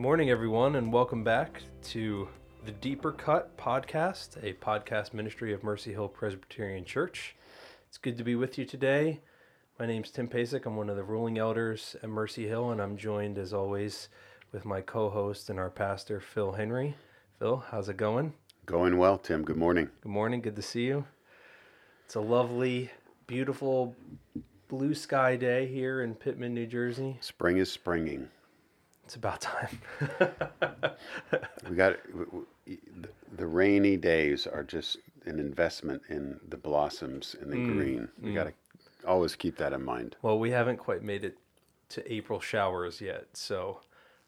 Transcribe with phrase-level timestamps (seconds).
[0.00, 2.26] morning, everyone, and welcome back to
[2.64, 7.36] the Deeper Cut podcast, a podcast ministry of Mercy Hill Presbyterian Church.
[7.86, 9.20] It's good to be with you today.
[9.78, 10.64] My name's Tim Pasek.
[10.64, 14.08] I'm one of the ruling elders at Mercy Hill, and I'm joined, as always,
[14.52, 16.96] with my co host and our pastor, Phil Henry.
[17.38, 18.32] Phil, how's it going?
[18.64, 19.44] Going well, Tim.
[19.44, 19.90] Good morning.
[20.00, 20.40] Good morning.
[20.40, 21.04] Good to see you.
[22.06, 22.90] It's a lovely,
[23.26, 23.94] beautiful
[24.66, 27.18] blue sky day here in Pitman, New Jersey.
[27.20, 28.30] Spring is springing.
[29.10, 29.80] It's about time.
[31.68, 31.96] We got
[33.36, 38.08] the rainy days are just an investment in the blossoms and the green.
[38.22, 38.52] We got to
[39.04, 40.14] always keep that in mind.
[40.22, 41.36] well, we haven't quite made it
[41.88, 43.80] to April showers yet, so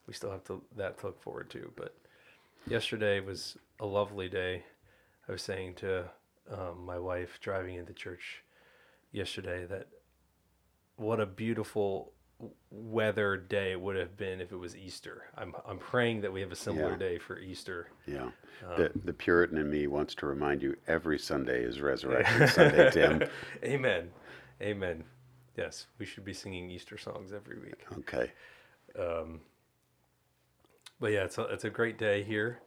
[0.08, 1.70] we still have to that to look forward to.
[1.76, 1.94] But
[2.66, 4.64] yesterday was a lovely day.
[5.28, 6.10] I was saying to
[6.50, 8.42] um, my wife driving into church
[9.12, 9.86] yesterday that
[10.96, 12.12] what a beautiful
[12.70, 15.24] weather day it would have been if it was Easter.
[15.36, 16.96] I'm I'm praying that we have a similar Yeah.
[16.98, 17.88] day for Easter.
[18.06, 18.22] Yeah.
[18.66, 22.90] Um, the the Puritan in me wants to remind you every Sunday is Resurrection Sunday,
[22.90, 23.22] Tim.
[23.64, 24.10] Amen.
[24.60, 25.04] Amen.
[25.56, 27.84] Yes, we should be singing Easter songs every week.
[27.98, 28.32] Okay.
[28.98, 29.40] Um,
[31.00, 32.60] but yeah, it's a, it's a great day here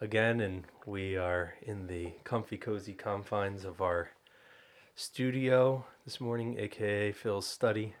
[0.00, 4.10] again, and we are in the comfy, cozy confines of our
[4.96, 7.94] studio this morning, aka Phil's study,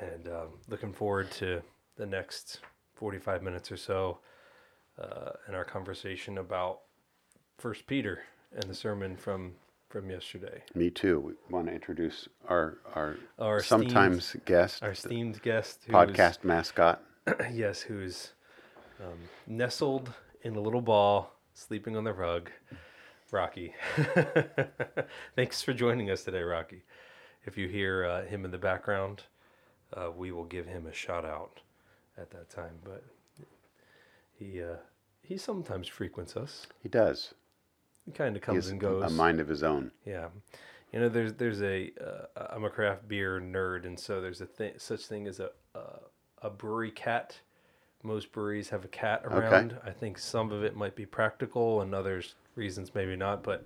[0.00, 1.62] and um, looking forward to
[1.96, 2.60] the next
[2.94, 4.18] 45 minutes or so
[5.00, 6.80] uh, in our conversation about
[7.58, 8.20] First Peter
[8.52, 9.52] and the sermon from
[9.88, 10.62] from yesterday.
[10.74, 11.18] Me too.
[11.18, 17.02] We want to introduce our our, Our sometimes guest, Our esteemed guest, podcast mascot.
[17.52, 18.32] yes, who's
[19.00, 20.12] um, nestled
[20.42, 22.50] in a little ball, sleeping on the rug,
[23.32, 23.74] Rocky.
[25.36, 26.84] Thanks for joining us today, Rocky.
[27.44, 29.24] If you hear uh, him in the background,
[29.94, 31.60] uh, we will give him a shout out
[32.16, 32.74] at that time.
[32.84, 33.04] But
[34.38, 34.76] he uh,
[35.22, 36.66] he sometimes frequents us.
[36.82, 37.34] He does.
[38.04, 39.10] He kind of comes and goes.
[39.10, 39.90] a mind of his own.
[40.04, 40.28] Yeah,
[40.92, 44.46] you know, there's there's a uh, I'm a craft beer nerd, and so there's a
[44.46, 46.00] thing such thing as a uh,
[46.42, 47.38] a brewery cat.
[48.02, 49.76] Most breweries have a cat around.
[49.84, 53.42] I think some of it might be practical, and others reasons maybe not.
[53.42, 53.64] But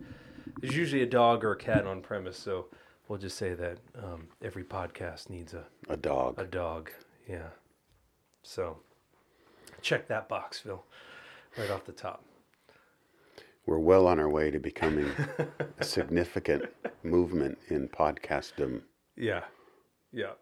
[0.61, 2.67] there's usually a dog or a cat on premise, so
[3.09, 6.38] we'll just say that um, every podcast needs a A dog.
[6.38, 6.91] a dog.
[7.28, 7.48] Yeah.
[8.42, 8.78] So
[9.82, 10.84] check that box, Phil,
[11.59, 12.25] right off the top.
[13.66, 15.10] We're well on our way to becoming
[15.78, 16.64] a significant
[17.03, 18.82] movement in podcastdom.
[19.16, 19.44] Yeah,
[20.12, 20.32] yeah.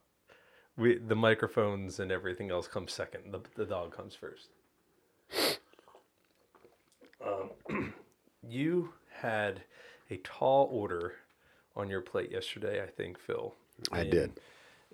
[0.76, 3.32] We the microphones and everything else comes second.
[3.32, 4.48] The the dog comes first.
[7.24, 7.94] Um,
[8.48, 9.62] you had
[10.10, 11.14] a tall order
[11.76, 13.54] on your plate yesterday, I think, Phil.
[13.90, 14.32] I did.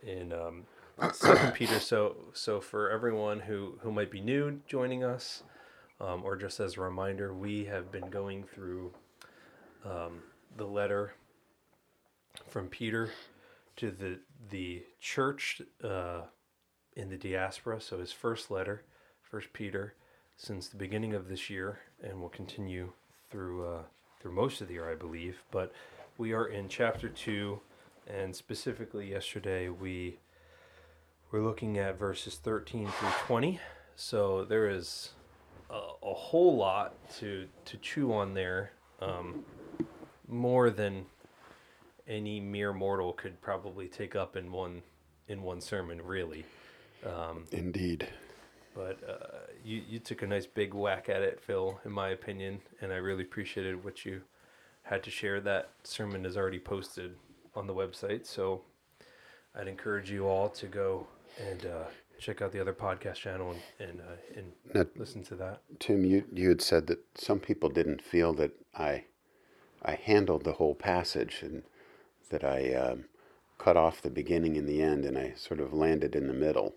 [0.02, 0.64] In um,
[1.12, 1.80] Second Peter.
[1.80, 5.42] So so for everyone who who might be new joining us,
[6.00, 8.92] um, or just as a reminder, we have been going through
[9.84, 10.22] um,
[10.56, 11.14] the letter
[12.48, 13.10] from Peter
[13.76, 14.18] to the
[14.50, 16.22] the church uh,
[16.96, 17.80] in the diaspora.
[17.80, 18.82] So his first letter,
[19.22, 19.94] First Peter,
[20.36, 22.92] since the beginning of this year, and will continue
[23.30, 23.82] through uh,
[24.20, 25.42] through most of the year, I believe.
[25.50, 25.72] But
[26.18, 27.60] we are in chapter two,
[28.06, 30.18] and specifically yesterday we
[31.30, 33.60] were looking at verses thirteen through twenty.
[33.94, 35.10] So there is
[35.70, 39.44] a, a whole lot to to chew on there, um,
[40.26, 41.06] more than
[42.08, 44.82] any mere mortal could probably take up in one
[45.28, 46.44] in one sermon, really.
[47.52, 48.08] Indeed.
[48.74, 52.60] But uh, you you took a nice big whack at it, Phil, in my opinion,
[52.80, 54.22] and I really appreciated what you
[54.88, 55.40] had to share.
[55.40, 57.14] That sermon is already posted
[57.54, 58.62] on the website, so
[59.54, 61.06] I'd encourage you all to go
[61.48, 61.84] and uh,
[62.18, 65.60] check out the other podcast channel and and, uh, and Now, listen to that.
[65.78, 69.04] Tim, you, you had said that some people didn't feel that I
[69.82, 71.62] I handled the whole passage and
[72.30, 73.04] that I um,
[73.58, 76.74] cut off the beginning and the end and I sort of landed in the middle.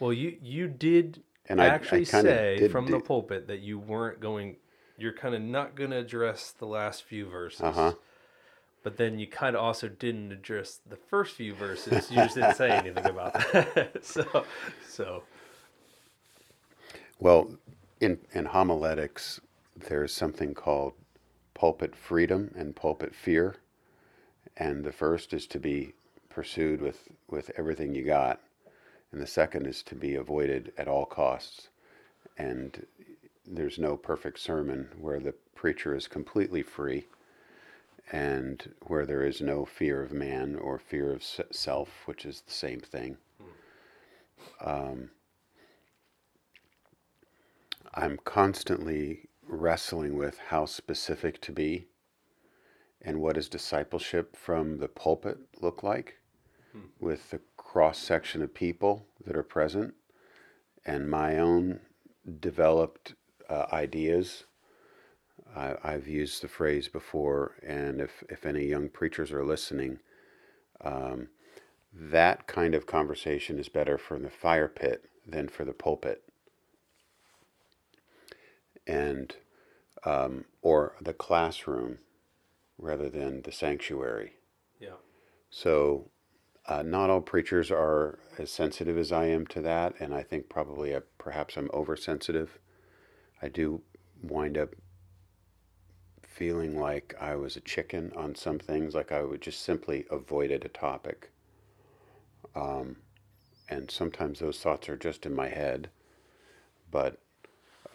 [0.00, 4.20] Well, you you did And I- I actually say from the pulpit that you weren't
[4.20, 4.56] going.
[4.96, 7.62] You're kind of not going to address the last few verses.
[7.62, 7.94] Uh-huh.
[8.84, 12.10] But then you kind of also didn't address the first few verses.
[12.10, 13.98] You just didn't say anything about that.
[14.04, 14.44] so,
[14.86, 15.22] so
[17.18, 17.50] Well,
[18.00, 19.40] in, in homiletics,
[19.74, 20.92] there's something called
[21.54, 23.56] pulpit freedom and pulpit fear.
[24.56, 25.94] And the first is to be
[26.28, 28.40] pursued with, with everything you got.
[29.12, 31.68] And the second is to be avoided at all costs.
[32.36, 32.84] And
[33.46, 37.06] there's no perfect sermon where the preacher is completely free
[38.12, 42.52] and where there is no fear of man or fear of self, which is the
[42.52, 43.16] same thing.
[44.64, 45.10] Um,
[47.94, 51.86] I'm constantly wrestling with how specific to be
[53.02, 56.18] and what does discipleship from the pulpit look like
[56.98, 59.94] with the cross section of people that are present
[60.86, 61.80] and my own
[62.40, 63.14] developed
[63.48, 64.44] uh, ideas.
[65.54, 69.98] I, I've used the phrase before, and if, if any young preachers are listening,
[70.80, 71.28] um,
[71.92, 76.22] that kind of conversation is better for the fire pit than for the pulpit.
[78.86, 79.34] And
[80.04, 81.98] um, or the classroom
[82.78, 84.34] rather than the sanctuary.
[84.80, 84.96] Yeah.
[85.50, 86.10] So,
[86.66, 90.48] uh, not all preachers are as sensitive as I am to that, and I think
[90.48, 92.58] probably I, perhaps I'm oversensitive.
[93.44, 93.82] I do
[94.22, 94.74] wind up
[96.26, 100.64] feeling like I was a chicken on some things, like I would just simply avoided
[100.64, 101.30] a topic.
[102.56, 102.96] Um,
[103.68, 105.90] and sometimes those thoughts are just in my head,
[106.90, 107.20] but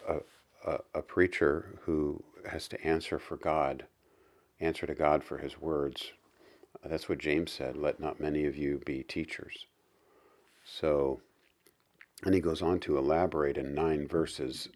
[0.08, 0.18] a,
[0.64, 3.86] a, a preacher who has to answer for God,
[4.60, 6.12] answer to God for his words,
[6.84, 9.66] that's what James said, let not many of you be teachers.
[10.64, 11.20] So,
[12.24, 14.68] and he goes on to elaborate in nine verses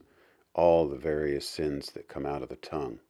[0.54, 3.00] all the various sins that come out of the tongue.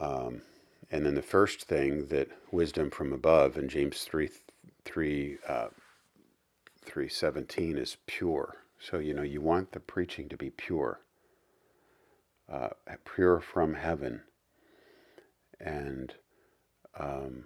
[0.00, 0.42] Um,
[0.90, 4.30] and then the first thing that wisdom from above in James 3,
[4.84, 5.68] 3, uh,
[6.84, 8.56] 317 is pure.
[8.78, 11.00] So, you know, you want the preaching to be pure,
[12.50, 12.70] uh,
[13.04, 14.22] pure from heaven.
[15.60, 16.14] And
[16.98, 17.44] um,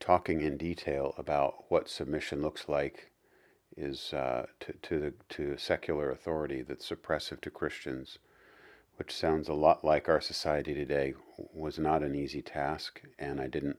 [0.00, 3.10] talking in detail about what submission looks like
[3.76, 8.18] is uh, to, to, the, to secular authority that's oppressive to Christians,
[8.96, 11.14] which sounds a lot like our society today,
[11.52, 13.78] was not an easy task, and I didn't,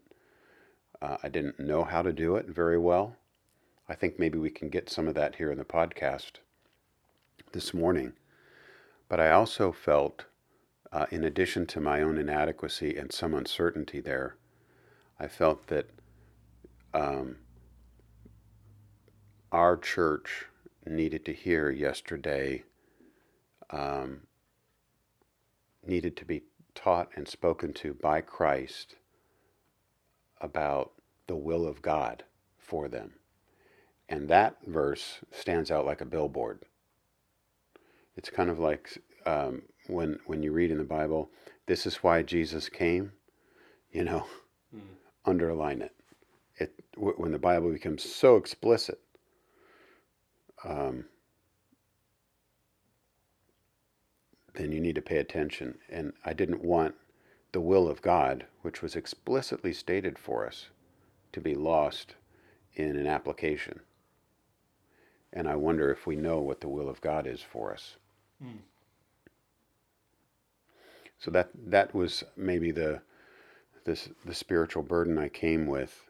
[1.02, 3.16] uh, I didn't know how to do it very well.
[3.90, 6.34] I think maybe we can get some of that here in the podcast
[7.54, 8.14] this morning.
[9.10, 10.26] But I also felt
[10.92, 14.36] uh, in addition to my own inadequacy and some uncertainty there,
[15.20, 15.90] I felt that
[16.94, 17.38] um,
[19.52, 20.46] our church
[20.86, 22.64] needed to hear yesterday,
[23.70, 24.22] um,
[25.86, 26.44] needed to be
[26.76, 28.96] taught and spoken to by Christ
[30.40, 30.92] about
[31.28, 32.24] the will of God
[32.58, 33.14] for them.
[34.10, 36.64] And that verse stands out like a billboard.
[38.16, 41.30] It's kind of like um, when when you read in the Bible,
[41.66, 43.12] this is why Jesus came,
[43.92, 44.26] you know,
[44.76, 44.82] mm.
[45.26, 45.94] underline it.
[46.56, 49.00] It when the Bible becomes so explicit.
[50.64, 51.06] Um,
[54.56, 55.78] then you need to pay attention.
[55.90, 56.96] And I didn't want
[57.52, 60.68] the will of God, which was explicitly stated for us,
[61.32, 62.16] to be lost
[62.74, 63.82] in an application.
[65.34, 67.98] And I wonder if we know what the will of God is for us.
[68.44, 68.60] Mm.
[71.20, 73.02] So that that was maybe the
[73.86, 76.10] this the spiritual burden I came with,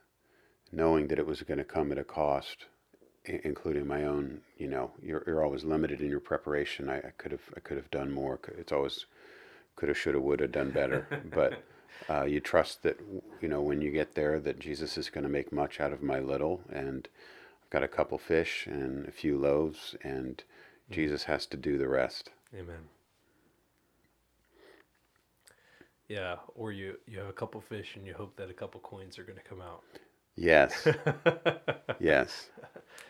[0.71, 2.65] knowing that it was going to come at a cost,
[3.27, 4.41] including my own.
[4.57, 6.89] You know, you're you're always limited in your preparation.
[6.89, 8.39] I, I could have I could have done more.
[8.57, 9.05] It's always
[9.75, 11.07] could have, should have, would have done better.
[11.33, 11.63] but
[12.09, 12.99] uh, you trust that
[13.41, 16.01] you know when you get there that Jesus is going to make much out of
[16.01, 17.07] my little, and
[17.63, 20.93] I've got a couple fish and a few loaves, and mm-hmm.
[20.93, 22.31] Jesus has to do the rest.
[22.53, 22.89] Amen.
[26.07, 29.19] Yeah, or you you have a couple fish and you hope that a couple coins
[29.19, 29.83] are going to come out.
[30.39, 30.87] Yes.
[31.99, 32.49] yes.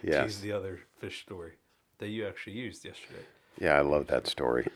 [0.02, 0.24] Yes.
[0.24, 1.54] Use the other fish story
[2.00, 3.26] that you actually used yesterday.
[3.60, 4.68] Yeah, I love that story.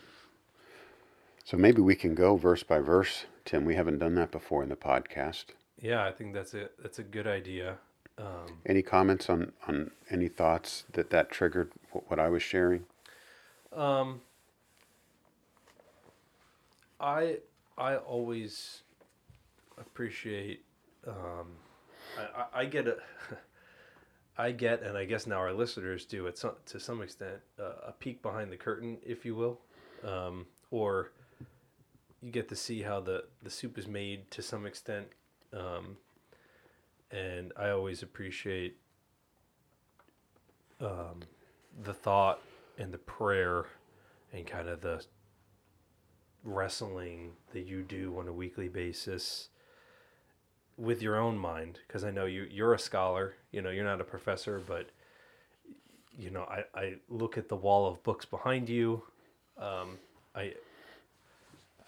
[1.45, 3.63] So maybe we can go verse by verse, Tim.
[3.63, 5.45] We haven't done that before in the podcast.
[5.79, 7.77] Yeah, I think that's a that's a good idea.
[8.17, 12.85] Um, any comments on on any thoughts that that triggered what I was sharing?
[13.73, 14.21] Um,
[16.99, 17.37] I
[17.77, 18.83] I always
[19.77, 20.63] appreciate.
[21.07, 21.47] Um,
[22.17, 22.97] I, I get a.
[24.37, 27.89] I get, and I guess now our listeners do, it some, to some extent, uh,
[27.89, 29.59] a peek behind the curtain, if you will,
[30.03, 31.11] um, or
[32.21, 35.07] you get to see how the the soup is made to some extent,
[35.53, 35.97] um,
[37.11, 38.77] and I always appreciate
[40.79, 41.21] um,
[41.83, 42.41] the thought
[42.77, 43.65] and the prayer
[44.33, 45.05] and kind of the
[46.43, 49.49] wrestling that you do on a weekly basis
[50.81, 54.01] with your own mind because I know you you're a scholar you know you're not
[54.01, 54.89] a professor but
[56.17, 59.03] you know I, I look at the wall of books behind you
[59.57, 59.99] um,
[60.35, 60.53] I,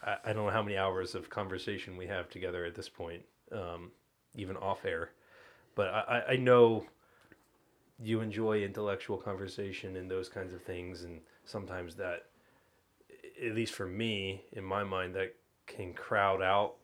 [0.06, 3.92] I don't know how many hours of conversation we have together at this point um,
[4.36, 5.12] even off air
[5.76, 6.86] but I, I know
[8.02, 12.26] you enjoy intellectual conversation and those kinds of things, and sometimes that,
[13.44, 15.36] at least for me, in my mind, that
[15.66, 16.76] can crowd out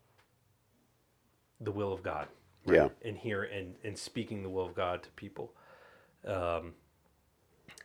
[1.60, 2.28] the will of God.
[2.66, 2.90] Yeah.
[3.04, 5.54] And here and and speaking the will of God to people.
[6.26, 6.74] Um,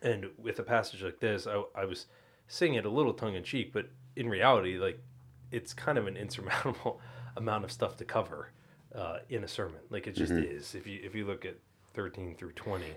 [0.01, 2.07] and with a passage like this, I, I was
[2.47, 4.99] saying it a little tongue in cheek, but in reality, like
[5.51, 7.01] it's kind of an insurmountable
[7.37, 8.51] amount of stuff to cover
[8.93, 9.81] uh, in a sermon.
[9.89, 10.75] Like it just is.
[10.75, 11.55] If you if you look at
[11.93, 12.95] thirteen through twenty,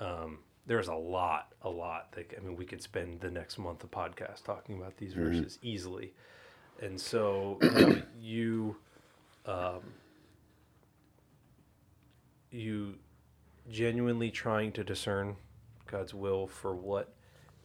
[0.00, 2.12] um, there's a lot, a lot.
[2.16, 5.58] Like I mean, we could spend the next month of podcast talking about these verses
[5.62, 6.12] easily.
[6.80, 8.76] And so you, know, you
[9.46, 9.80] um,
[12.52, 12.94] you
[13.70, 15.36] genuinely trying to discern
[15.86, 17.14] God's will for what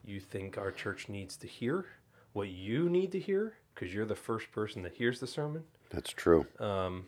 [0.04, 1.86] you think our church needs to hear,
[2.34, 6.12] what you need to hear, because you're the first person that hears the sermon, That's
[6.12, 6.46] true.
[6.60, 7.08] um,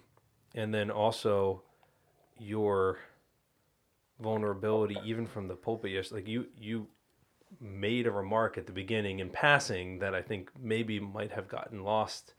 [0.56, 1.62] and then also
[2.38, 3.00] your
[4.20, 5.92] vulnerability, even from the pulpit.
[5.92, 6.88] Yes, like you you
[7.60, 11.84] made a remark at the beginning in passing that I think maybe might have gotten
[11.84, 12.34] lost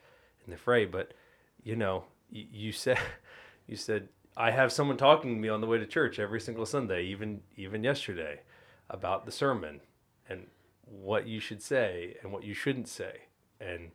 [0.45, 1.15] in the fray, but
[1.63, 2.99] you know, you, you said
[3.67, 6.67] you said I have someone talking to me on the way to church every single
[6.67, 8.41] Sunday, even even yesterday,
[8.89, 9.81] about the sermon
[10.29, 10.47] and
[10.85, 13.23] what you should say and what you shouldn't say,
[13.61, 13.91] and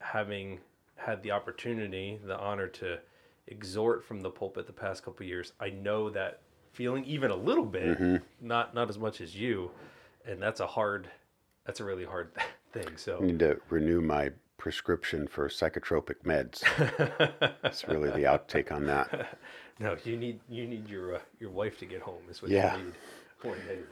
[0.00, 0.60] having
[0.96, 2.98] had the opportunity, the honor to
[3.46, 7.36] exhort from the pulpit the past couple of years, I know that feeling even a
[7.36, 8.16] little bit, mm-hmm.
[8.40, 9.70] not not as much as you,
[10.24, 11.08] and that's a hard,
[11.64, 12.30] that's a really hard
[12.72, 12.96] thing.
[12.96, 16.62] So I need to renew my prescription for psychotropic meds.
[17.62, 19.38] That's really the outtake on that.
[19.78, 22.76] no, you need you need your uh, your wife to get home is what Yeah.
[22.76, 22.94] you need
[23.44, 23.84] more than anything.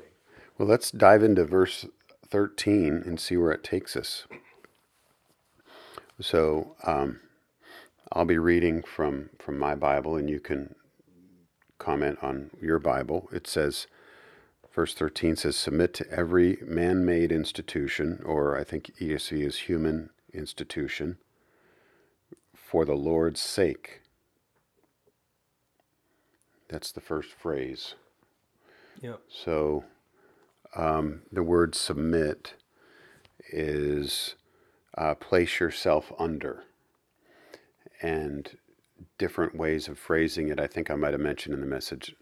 [0.58, 1.86] Well, let's dive into verse
[2.28, 4.26] 13 and see where it takes us.
[6.20, 7.20] So, um,
[8.12, 10.74] I'll be reading from, from my Bible, and you can
[11.78, 13.28] comment on your Bible.
[13.32, 13.86] It says,
[14.74, 20.08] verse 13 says, Submit to every man made institution, or I think ESV is human
[20.32, 21.18] institution,
[22.54, 24.02] for the Lord's sake.
[26.68, 27.94] That's the first phrase.
[29.00, 29.20] Yep.
[29.28, 29.84] So
[30.74, 32.54] um, the word submit
[33.50, 34.34] is
[34.96, 36.64] uh, place yourself under.
[38.02, 38.58] And
[39.18, 42.14] different ways of phrasing it, I think I might have mentioned in the message,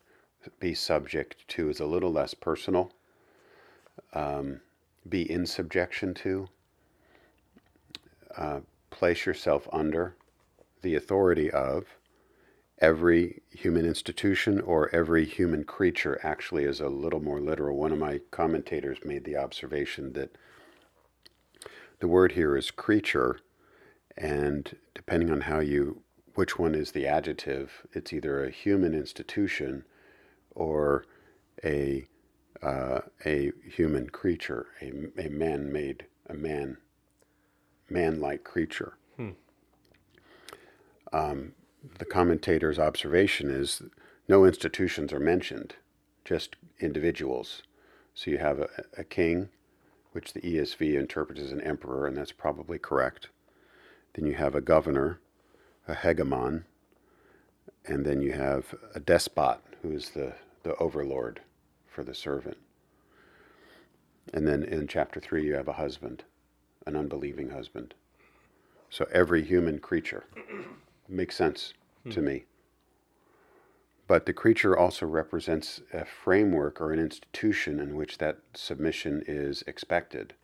[0.60, 2.92] be subject to is a little less personal.
[4.12, 4.60] Um,
[5.08, 6.48] be in subjection to.
[8.36, 8.60] Uh,
[8.90, 10.16] place yourself under
[10.82, 11.96] the authority of
[12.78, 17.76] every human institution or every human creature actually is a little more literal.
[17.76, 20.36] One of my commentators made the observation that
[22.00, 23.38] the word here is creature,
[24.16, 26.02] and depending on how you,
[26.34, 29.84] which one is the adjective, it's either a human institution
[30.54, 31.04] or
[31.64, 32.06] a
[32.62, 36.78] uh, a human creature, a, a man-made, a man,
[37.88, 39.30] man-like creature hmm.
[41.12, 41.52] um,
[41.98, 43.82] the commentator's observation is
[44.28, 45.76] no institutions are mentioned,
[46.24, 47.62] just individuals.
[48.14, 49.50] So you have a, a king,
[50.12, 53.28] which the ESV interprets as an emperor, and that's probably correct.
[54.14, 55.20] Then you have a governor,
[55.86, 56.64] a hegemon,
[57.84, 61.40] and then you have a despot, who is the, the overlord
[61.86, 62.56] for the servant.
[64.32, 66.24] And then in chapter 3, you have a husband,
[66.86, 67.94] an unbelieving husband.
[68.90, 70.24] So every human creature
[71.08, 71.74] makes sense
[72.10, 72.26] to hmm.
[72.26, 72.44] me.
[74.06, 79.62] But the creature also represents a framework or an institution in which that submission is
[79.66, 80.34] expected.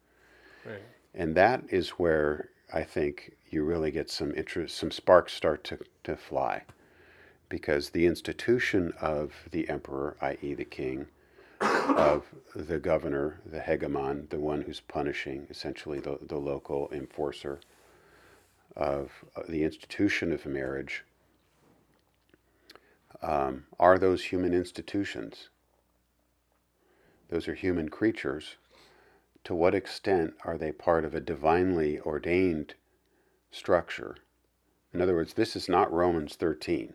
[0.64, 0.82] Right.
[1.14, 5.78] And that is where I think you really get some interest, some sparks start to,
[6.04, 6.62] to fly.
[7.48, 11.08] Because the institution of the emperor, i.e., the king,
[11.96, 17.60] of the governor, the hegemon, the one who's punishing, essentially the, the local enforcer
[18.76, 21.04] of uh, the institution of marriage,
[23.22, 25.48] um, are those human institutions.
[27.28, 28.56] Those are human creatures.
[29.44, 32.74] To what extent are they part of a divinely ordained
[33.50, 34.16] structure?
[34.92, 36.94] In other words, this is not Romans 13.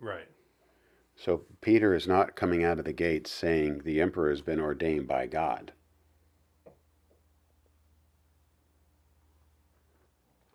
[0.00, 0.28] Right.
[1.16, 5.06] So Peter is not coming out of the gates saying the emperor has been ordained
[5.06, 5.72] by God.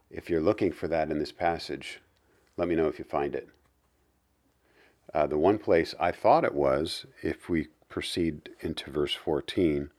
[0.10, 2.02] If you're looking for that in this passage,
[2.58, 3.50] let me know if you find it.
[5.14, 9.90] Uh, the one place I thought it was, if we proceed into verse 14,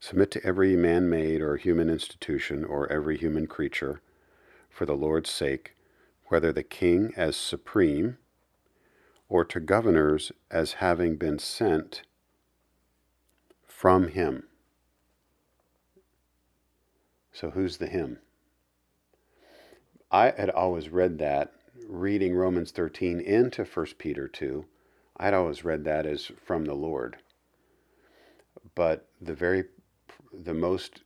[0.00, 4.00] submit to every man made or human institution or every human creature
[4.68, 5.76] for the Lord's sake,
[6.26, 8.18] whether the king as supreme
[9.32, 12.02] or to governors as having been sent
[13.66, 14.42] from him.
[17.32, 18.18] So, who's the him?
[20.10, 21.50] I had always read that,
[21.88, 24.66] reading Romans 13 into 1 Peter 2,
[25.16, 27.16] I'd always read that as from the Lord.
[28.74, 29.64] But the very,
[30.30, 31.04] the most,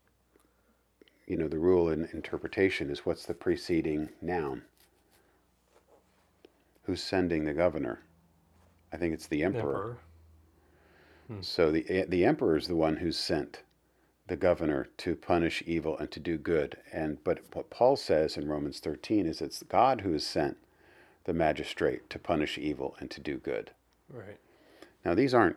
[1.28, 4.62] you know, the rule in interpretation is what's the preceding noun?
[6.86, 8.00] Who's sending the governor?
[8.92, 9.60] I think it's the emperor.
[9.60, 9.98] Emperor.
[11.28, 11.42] Hmm.
[11.42, 13.62] So the the emperor is the one who's sent
[14.28, 16.76] the governor to punish evil and to do good.
[16.92, 20.56] And but what Paul says in Romans 13 is it's God who has sent
[21.24, 23.70] the magistrate to punish evil and to do good.
[24.10, 24.38] Right.
[25.04, 25.56] Now these aren't,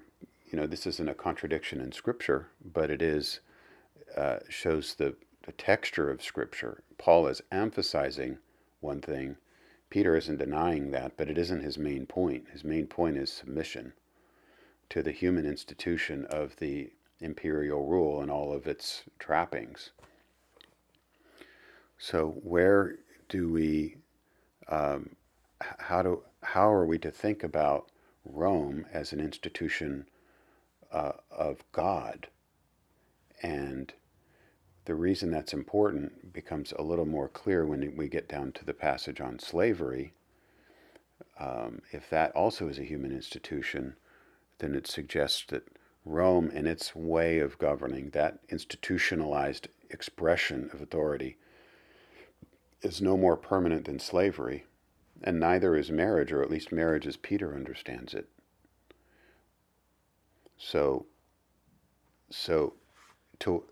[0.52, 3.40] you know, this isn't a contradiction in Scripture, but it is
[4.16, 6.84] uh, shows the, the texture of Scripture.
[6.98, 8.40] Paul is emphasizing
[8.82, 9.38] one thing.
[9.90, 12.48] Peter isn't denying that, but it isn't his main point.
[12.52, 13.94] His main point is submission
[14.90, 19.92] to the human institution of the imperial rule and all of its trappings.
[21.98, 22.96] So, where
[23.28, 23.98] do we,
[24.68, 25.16] um,
[25.60, 27.90] how do, how are we to think about
[28.24, 30.08] Rome as an institution
[30.92, 32.28] uh, of God?
[33.42, 33.94] And
[34.90, 38.74] the reason that's important becomes a little more clear when we get down to the
[38.74, 40.14] passage on slavery.
[41.40, 43.98] Um, if that also is a human institution,
[44.58, 45.68] then it suggests that
[46.06, 51.38] Rome, and its way of governing, that institutionalized expression of authority,
[52.82, 54.66] is no more permanent than slavery,
[55.22, 58.28] and neither is marriage, or at least marriage as Peter understands it.
[60.58, 61.06] So,
[62.32, 62.74] so
[63.38, 63.66] to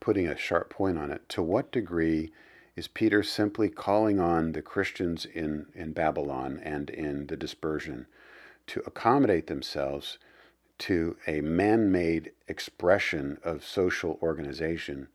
[0.00, 2.30] putting a sharp point on it, to what degree
[2.76, 8.06] is Peter simply calling on the Christians in, in Babylon and in the dispersion
[8.66, 10.18] to accommodate themselves
[10.78, 15.08] to a man made expression of social organization?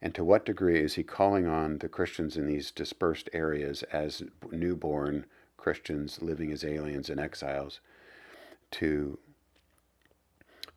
[0.00, 4.22] And to what degree is he calling on the Christians in these dispersed areas as
[4.50, 5.26] newborn
[5.56, 7.80] Christians living as aliens and exiles
[8.72, 9.18] to,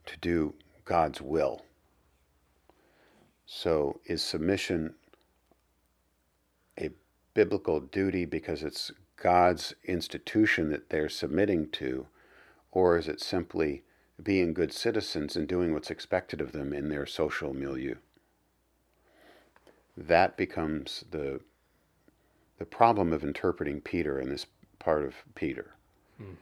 [0.06, 1.62] to do God's will?
[3.52, 4.94] So, is submission
[6.80, 6.92] a
[7.34, 12.06] biblical duty because it's God's institution that they're submitting to,
[12.72, 13.82] or is it simply
[14.22, 17.96] being good citizens and doing what's expected of them in their social milieu?
[19.98, 21.42] That becomes the
[22.60, 24.46] the problem of interpreting Peter in this
[24.78, 25.74] part of Peter.
[26.18, 26.36] Hmm.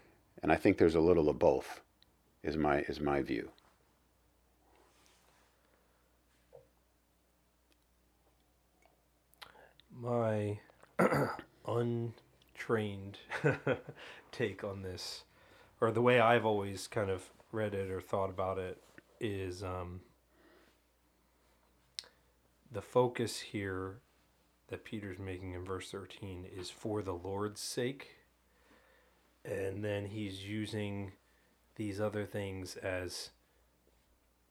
[0.43, 1.80] And I think there's a little of both,
[2.43, 3.52] is my is my view.
[9.99, 10.60] My
[11.67, 13.17] untrained
[14.31, 15.23] take on this,
[15.81, 18.81] or the way I've always kind of read it or thought about it,
[19.19, 20.01] is um,
[22.71, 23.97] the focus here
[24.67, 28.17] that Peter's making in verse 13 is for the Lord's sake.
[29.43, 31.13] And then he's using
[31.75, 33.29] these other things as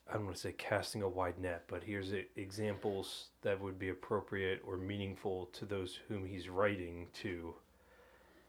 [0.09, 3.88] I don't want to say casting a wide net, but here's examples that would be
[3.88, 7.55] appropriate or meaningful to those whom he's writing to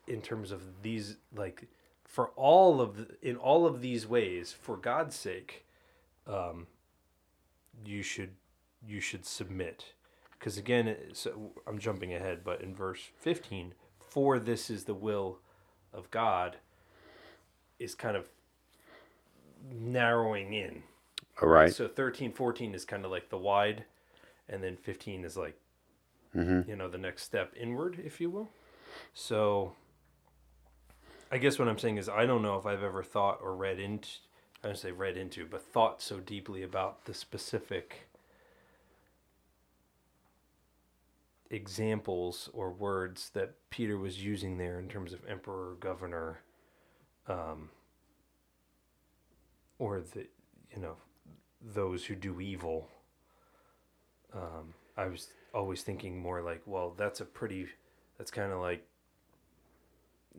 [0.08, 1.68] in terms of these like
[2.06, 5.66] for all of the, in all of these ways for God's sake
[6.28, 6.68] um,
[7.84, 8.36] you should
[8.88, 9.94] you should submit.
[10.38, 15.40] Because again so I'm jumping ahead but in verse 15 for this is the will
[15.92, 16.58] of God
[17.80, 18.26] is kind of
[19.72, 20.84] narrowing in
[21.42, 21.74] All right.
[21.74, 23.86] so 13, 14 is kind of like the wide,
[24.50, 25.58] and then 15 is like,
[26.36, 26.70] Mm-hmm.
[26.70, 28.50] you know, the next step inward, if you will.
[29.14, 29.74] So
[31.32, 33.80] I guess what I'm saying is I don't know if I've ever thought or read
[33.80, 34.10] into,
[34.64, 38.08] I don't say read into, but thought so deeply about the specific
[41.50, 46.40] examples or words that Peter was using there in terms of emperor, governor,
[47.28, 47.70] um,
[49.80, 50.28] or the,
[50.76, 50.98] you know,
[51.62, 52.88] those who do evil.
[54.34, 57.68] Um, I was always thinking more like, well, that's a pretty,
[58.18, 58.86] that's kind of like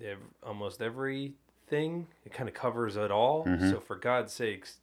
[0.05, 2.07] ev- almost everything.
[2.25, 3.45] It kind of covers it all.
[3.45, 3.71] Mhm.
[3.71, 4.79] So for God's sakes,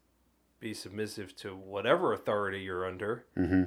[0.59, 3.25] be submissive to whatever authority you're under.
[3.37, 3.63] Mm-hmm.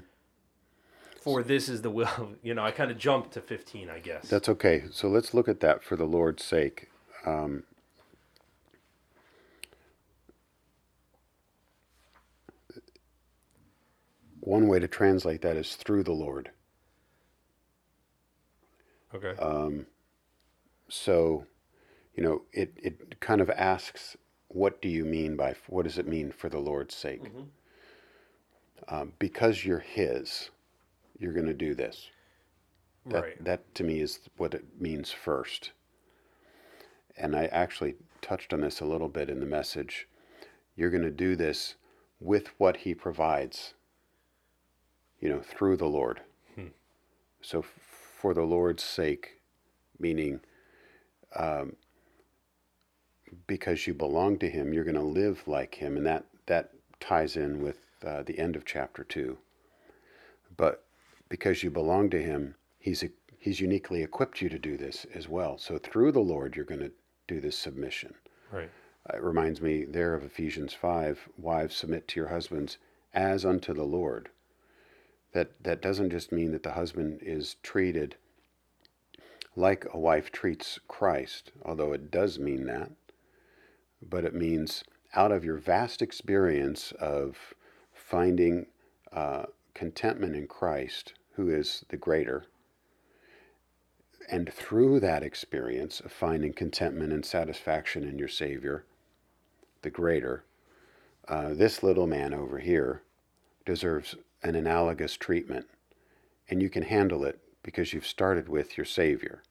[1.20, 2.34] For this is the will.
[2.42, 4.28] You know, I kind of jumped to 15, I guess.
[4.28, 4.84] That's okay.
[4.90, 6.88] So let's look at that for the Lord's sake.
[7.26, 7.64] Um,
[14.48, 16.50] one way to translate that is through the Lord.
[19.14, 19.38] okay.
[19.38, 19.86] Um,
[20.88, 21.44] so,
[22.14, 24.16] you know, it, it kind of asks,
[24.48, 27.20] what do you mean by, what does it mean for the Lord's sake?
[28.88, 30.48] Um, because you're His,
[31.18, 32.08] you're going to do this.
[33.10, 33.44] That, right.
[33.44, 35.72] that to me is what it means first.
[37.18, 40.08] And I actually touched on this a little bit in the message.
[40.74, 41.74] You're going to do this
[42.18, 43.74] with what He provides,
[45.20, 46.20] you know, through the Lord.
[47.40, 47.66] So, f-
[48.20, 49.40] for the Lord's sake,
[49.98, 50.40] meaning
[51.36, 51.76] um,
[53.46, 55.96] because you belong to Him, you're going to live like Him.
[55.96, 59.36] And that, that ties in with uh, the end of chapter 2.
[60.56, 60.84] But
[61.28, 63.04] because you belong to Him, He's,
[63.38, 65.58] he's uniquely equipped you to do this as well.
[65.58, 66.92] So, through the Lord, you're going to
[67.26, 68.14] do this submission.
[68.50, 68.70] Right.
[69.12, 72.78] It reminds me there of Ephesians 5 wives, submit to your husbands
[73.14, 74.28] as unto the Lord.
[75.32, 78.16] That, that doesn't just mean that the husband is treated
[79.58, 82.92] like a wife treats Christ, although it does mean that,
[84.00, 87.54] but it means out of your vast experience of
[87.92, 88.66] finding
[89.12, 92.46] uh, contentment in Christ, who is the greater,
[94.30, 98.84] and through that experience of finding contentment and satisfaction in your Savior,
[99.82, 100.44] the greater,
[101.26, 103.02] uh, this little man over here
[103.64, 105.66] deserves an analogous treatment.
[106.48, 109.42] And you can handle it because you've started with your Savior.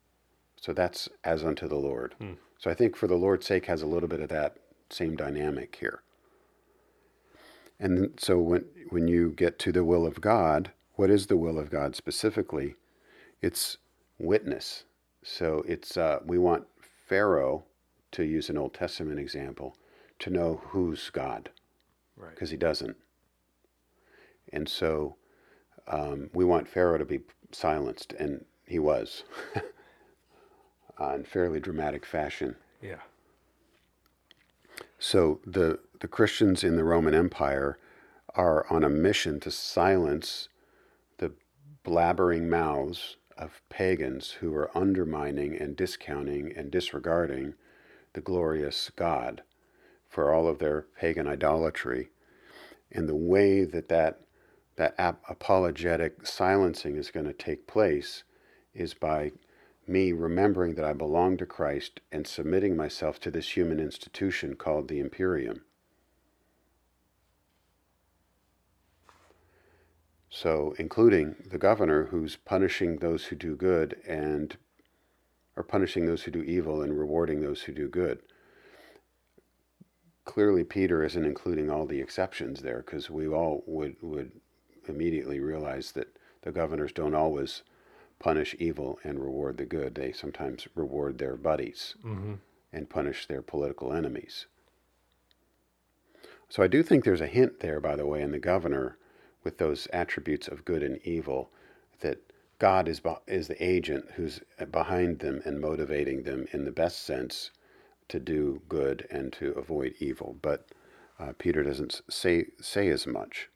[0.59, 2.15] So that's as unto the Lord.
[2.57, 4.57] So I think for the Lord's sake has a little bit of that
[4.89, 6.01] same dynamic here.
[7.79, 11.59] And so when when you get to the will of God, what is the will
[11.59, 12.75] of God specifically?
[13.41, 13.77] It's
[14.17, 14.85] witness.
[15.23, 16.65] So it's uh, we want
[17.07, 17.65] Pharaoh,
[18.13, 19.75] to use an Old Testament example,
[20.19, 21.51] to know who's God
[22.15, 22.31] Right.
[22.33, 22.97] because he doesn't.
[24.51, 25.15] And so
[25.87, 29.23] um, we want Pharaoh to be silenced, and he was
[30.99, 32.55] uh, in fairly dramatic fashion.
[32.81, 32.99] Yeah.
[34.99, 37.77] So the the Christians in the Roman Empire
[38.35, 40.49] are on a mission to silence
[41.17, 41.33] the
[41.83, 47.55] blabbering mouths of pagans who are undermining and discounting and disregarding
[48.13, 49.43] the glorious God
[50.07, 52.09] for all of their pagan idolatry.
[52.91, 54.21] And the way that that,
[54.77, 58.23] that ap- apologetic silencing is going to take place
[58.73, 59.31] is by
[59.87, 64.87] me remembering that I belong to Christ and submitting myself to this human institution called
[64.87, 65.61] the Imperium.
[70.29, 74.55] So, including the governor who's punishing those who do good and
[75.55, 78.19] are punishing those who do evil and rewarding those who do good.
[80.25, 84.33] Clearly, Peter isn't including all the exceptions there because we all would, would
[84.89, 87.63] immediately realize that the governors don't always
[88.19, 89.95] punish evil and reward the good.
[89.95, 92.33] They sometimes reward their buddies Mm-hmm.
[92.73, 94.45] and punish their political enemies.
[96.49, 98.97] So I do think there's a hint there, by the way, in the governor
[99.43, 101.51] with those attributes of good and evil
[101.99, 102.19] that
[102.59, 107.51] God is, is the agent who's behind them and motivating them in the best sense
[108.09, 110.37] to do good and to avoid evil.
[110.41, 110.67] But
[111.19, 113.49] uh, Peter doesn't say, say as much.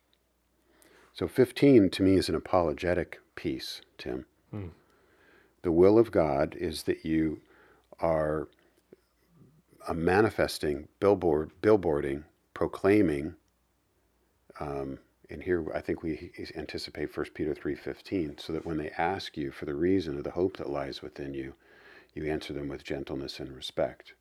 [1.14, 4.26] So 15 to me is an apologetic piece, Tim.
[5.62, 7.42] The will of God is that you
[8.00, 8.48] are
[9.88, 13.36] uh, manifesting, billboard, billboarding, proclaiming.
[14.60, 19.38] Um, and here I think we anticipate 1 Peter 3:15, so that when they ask
[19.38, 21.54] you for the reason of the hope that lies within you,
[22.14, 24.14] you answer them with gentleness and respect.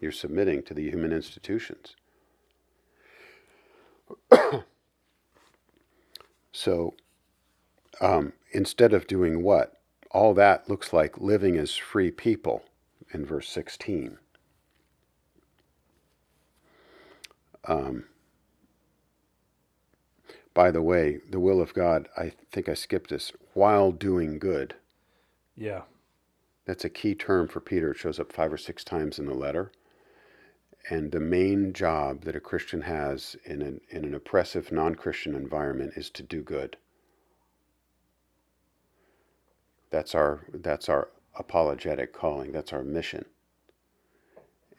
[0.00, 1.96] You're submitting to the human institutions.
[6.52, 6.94] So
[8.00, 9.74] um, instead of doing what?
[10.10, 12.64] All that looks like living as free people
[13.12, 14.18] in verse 16.
[17.66, 18.04] Um,
[20.54, 24.74] by the way, the will of God, I think I skipped this, while doing good.
[25.56, 25.82] Yeah.
[26.64, 27.92] That's a key term for Peter.
[27.92, 29.72] It shows up five or six times in the letter.
[30.90, 35.34] And the main job that a Christian has in an, in an oppressive non Christian
[35.34, 36.76] environment is to do good.
[39.90, 43.26] That's our, that's our apologetic calling, that's our mission.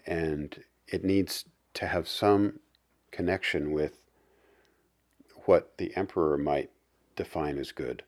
[0.05, 1.45] And it needs
[1.75, 2.59] to have some
[3.11, 3.99] connection with
[5.45, 6.71] what the emperor might
[7.15, 8.03] define as good,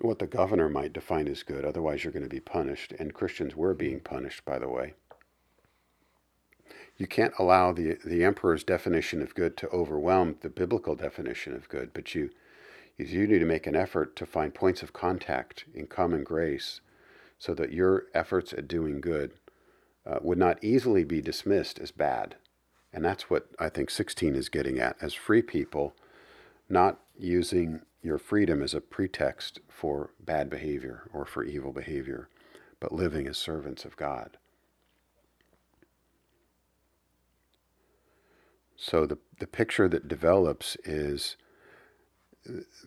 [0.00, 1.64] what the governor might define as good.
[1.64, 2.92] Otherwise, you're going to be punished.
[2.98, 4.94] And Christians were being punished, by the way.
[6.96, 11.68] You can't allow the, the emperor's definition of good to overwhelm the biblical definition of
[11.68, 12.30] good, but you,
[12.96, 16.80] you need to make an effort to find points of contact in common grace
[17.38, 19.34] so that your efforts at doing good
[20.06, 22.36] uh, would not easily be dismissed as bad.
[22.92, 25.94] And that's what I think 16 is getting at as free people,
[26.68, 32.28] not using your freedom as a pretext for bad behavior or for evil behavior,
[32.80, 34.38] but living as servants of God.
[38.76, 41.36] So the, the picture that develops is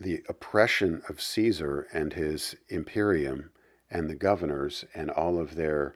[0.00, 3.50] the oppression of Caesar and his imperium
[3.90, 5.94] and the governors and all of their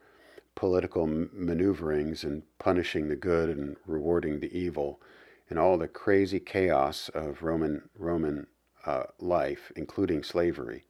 [0.54, 5.00] political maneuverings and punishing the good and rewarding the evil
[5.48, 8.46] and all the crazy chaos of Roman Roman
[8.87, 10.85] uh, life, including slavery.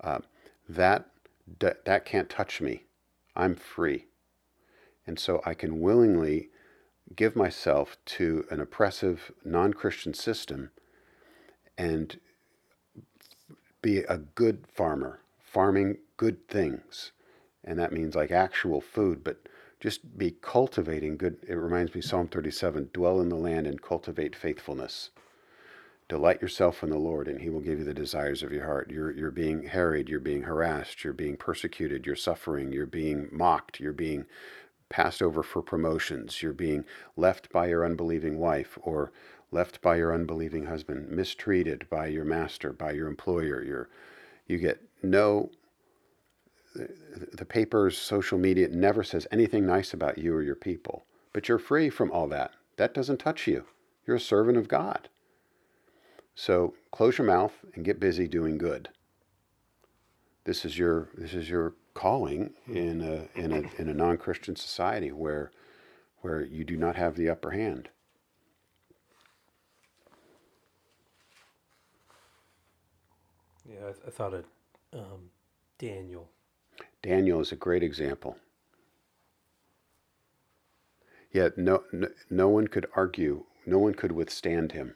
[0.00, 0.18] Uh,
[0.68, 1.06] that
[1.58, 2.84] that can't touch me.
[3.34, 4.06] I'm free,
[5.06, 6.50] and so I can willingly
[7.16, 10.70] give myself to an oppressive non-Christian system
[11.76, 12.18] and
[13.80, 17.12] be a good farmer, farming good things.
[17.64, 19.48] And that means like actual food, but
[19.80, 21.38] just be cultivating good.
[21.46, 25.10] It reminds me, Psalm 37 dwell in the land and cultivate faithfulness.
[26.08, 28.90] Delight yourself in the Lord, and He will give you the desires of your heart.
[28.90, 33.80] You're, you're being harried, you're being harassed, you're being persecuted, you're suffering, you're being mocked,
[33.80, 34.26] you're being
[34.92, 36.84] passed over for promotions, you're being
[37.16, 39.10] left by your unbelieving wife or
[39.50, 43.64] left by your unbelieving husband, mistreated by your master, by your employer.
[43.64, 43.88] You're,
[44.46, 45.50] you get no,
[46.74, 51.58] the papers, social media never says anything nice about you or your people, but you're
[51.58, 52.52] free from all that.
[52.76, 53.64] That doesn't touch you.
[54.06, 55.08] You're a servant of God.
[56.34, 58.88] So close your mouth and get busy doing good.
[60.44, 65.12] This is your this is your calling in a in a in a non-Christian society
[65.12, 65.50] where
[66.20, 67.88] where you do not have the upper hand.
[73.68, 74.44] Yeah, I, th- I thought of
[74.92, 75.30] um,
[75.78, 76.28] Daniel.
[77.02, 78.36] Daniel is a great example.
[81.32, 84.94] Yet no, no, no one could argue, no one could withstand him.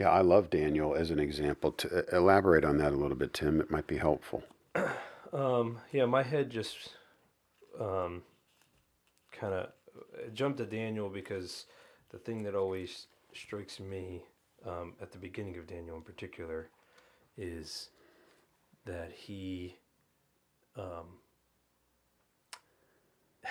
[0.00, 1.72] Yeah, I love Daniel as an example.
[1.72, 4.42] To uh, elaborate on that a little bit, Tim, it might be helpful.
[5.32, 6.76] Um, yeah, my head just
[7.80, 8.24] um,
[9.30, 9.68] kind of
[10.34, 11.66] jumped to Daniel because
[12.10, 14.24] the thing that always strikes me
[14.66, 16.68] um, at the beginning of Daniel in particular
[17.38, 17.90] is
[18.86, 19.76] that he
[20.76, 21.20] um,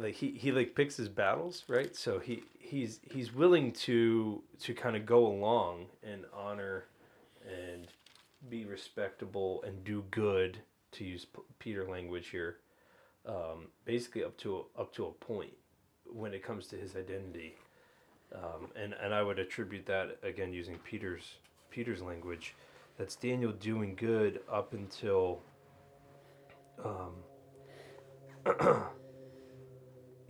[0.00, 1.94] like he, he like picks his battles right?
[1.94, 6.84] So he he's he's willing to to kind of go along and honor
[7.46, 7.88] and
[8.48, 10.58] be respectable and do good
[10.92, 12.56] to use P- peter language here
[13.26, 15.52] um, basically up to a, up to a point
[16.06, 17.54] when it comes to his identity.
[18.34, 21.34] Um, and and i would attribute that again using peter's
[21.68, 22.54] peter's language
[22.96, 25.40] that's daniel doing good up until
[26.84, 27.14] um,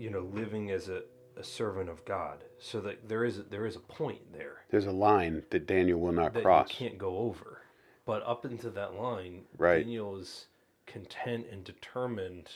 [0.01, 1.03] you know, living as a,
[1.37, 2.43] a servant of God.
[2.59, 4.65] So that there is a, there is a point there.
[4.71, 6.71] There's a line that Daniel will not that cross.
[6.71, 7.59] You can't go over.
[8.07, 9.85] But up into that line, right.
[9.85, 10.47] Daniel is
[10.87, 12.49] content and determined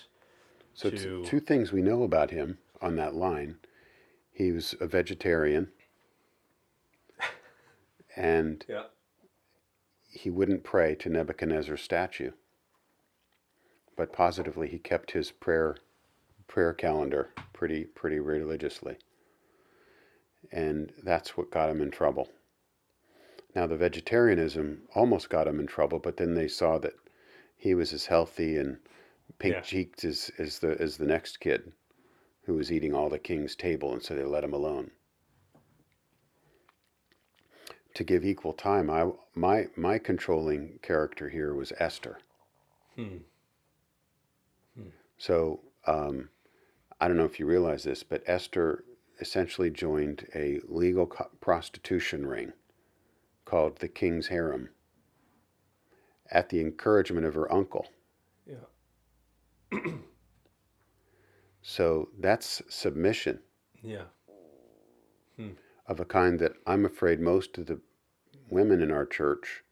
[0.72, 1.24] so to...
[1.24, 3.57] two things we know about him on that line.
[4.33, 5.68] He was a vegetarian.
[8.16, 8.85] and yeah.
[10.11, 12.33] he wouldn't pray to Nebuchadnezzar's statue.
[13.96, 15.76] But positively, he kept his prayer
[16.46, 18.96] prayer calendar pretty pretty religiously.
[20.52, 22.28] And that's what got him in trouble.
[23.54, 26.94] Now the vegetarianism almost got him in trouble, but then they saw that
[27.57, 28.78] he was as healthy and
[29.38, 30.11] pink cheeked yeah.
[30.11, 31.72] as, as the as the next kid
[32.44, 34.90] who was eating all the king's table, and so they let him alone.
[37.94, 42.18] To give equal time, I my my controlling character here was Esther.
[42.96, 43.18] Hmm.
[44.76, 44.88] Hmm.
[45.16, 46.28] So um,
[47.00, 48.85] I don't know if you realize this, but Esther
[49.20, 52.52] essentially joined a legal co- prostitution ring
[53.44, 54.70] called the King's Harem
[56.30, 57.87] at the encouragement of her uncle.
[58.46, 59.80] Yeah.
[61.62, 63.40] so that's submission.
[63.83, 64.04] Yeah.
[65.37, 65.50] Hmm.
[65.87, 67.80] Of a kind that I'm afraid most of the
[68.48, 69.62] women in our church,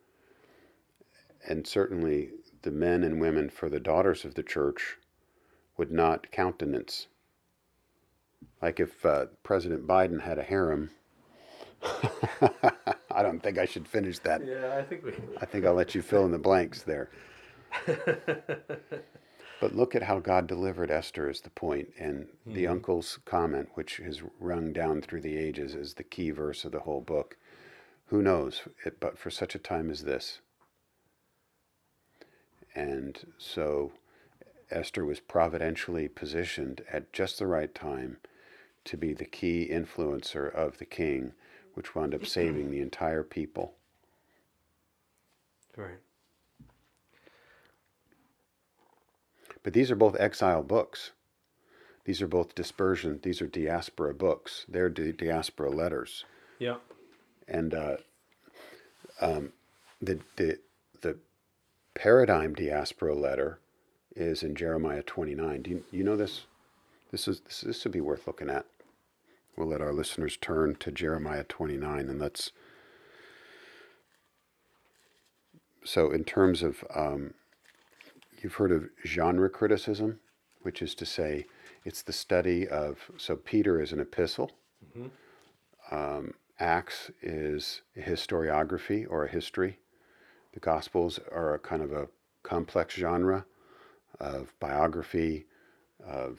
[1.49, 2.31] and certainly
[2.63, 4.99] the men and women for the daughters of the church,
[5.77, 7.09] would not countenance.
[8.61, 10.91] Like if uh, President Biden had a harem.
[13.11, 14.45] I don't think I should finish that.
[14.47, 15.13] Yeah, I think we.
[15.41, 17.11] I think I'll let you fill in the blanks there.
[17.87, 22.55] but look at how God delivered Esther is the point, and mm-hmm.
[22.55, 26.73] the uncle's comment, which has rung down through the ages, is the key verse of
[26.73, 27.37] the whole book.
[28.07, 28.63] Who knows?
[28.85, 30.41] It, but for such a time as this.
[32.75, 33.93] And so
[34.71, 38.19] Esther was providentially positioned at just the right time
[38.85, 41.33] to be the key influencer of the king,
[41.75, 43.75] which wound up saving the entire people.
[45.77, 45.99] Right.
[49.63, 51.13] But these are both exile books.
[52.05, 53.21] These are both dispersion.
[53.23, 54.67] These are diaspora books.
[54.69, 56.25] They're di- diaspora letters.
[56.59, 56.77] Yeah.
[57.47, 57.97] And uh,
[59.21, 59.53] um,
[60.01, 60.59] the, the,
[61.01, 61.17] the
[61.95, 63.61] paradigm diaspora letter
[64.17, 65.63] is in Jeremiah 29.
[65.63, 66.43] Do you, you know this?
[67.13, 68.67] This, is, this, this would be worth looking at.
[69.57, 72.53] We'll let our listeners turn to Jeremiah 29 and let's.
[75.85, 77.35] So, in terms of, um,
[78.41, 80.21] you've heard of genre criticism,
[80.63, 81.47] which is to say,
[81.85, 83.11] it's the study of.
[83.19, 84.53] So, Peter is an epistle.
[85.91, 89.79] Um, Acts is a historiography or a history.
[90.55, 92.09] The Gospels are a kind of a
[92.43, 93.45] complex genre
[94.21, 95.47] of biography,
[96.07, 96.39] of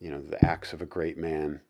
[0.00, 1.60] you know the acts of a great man,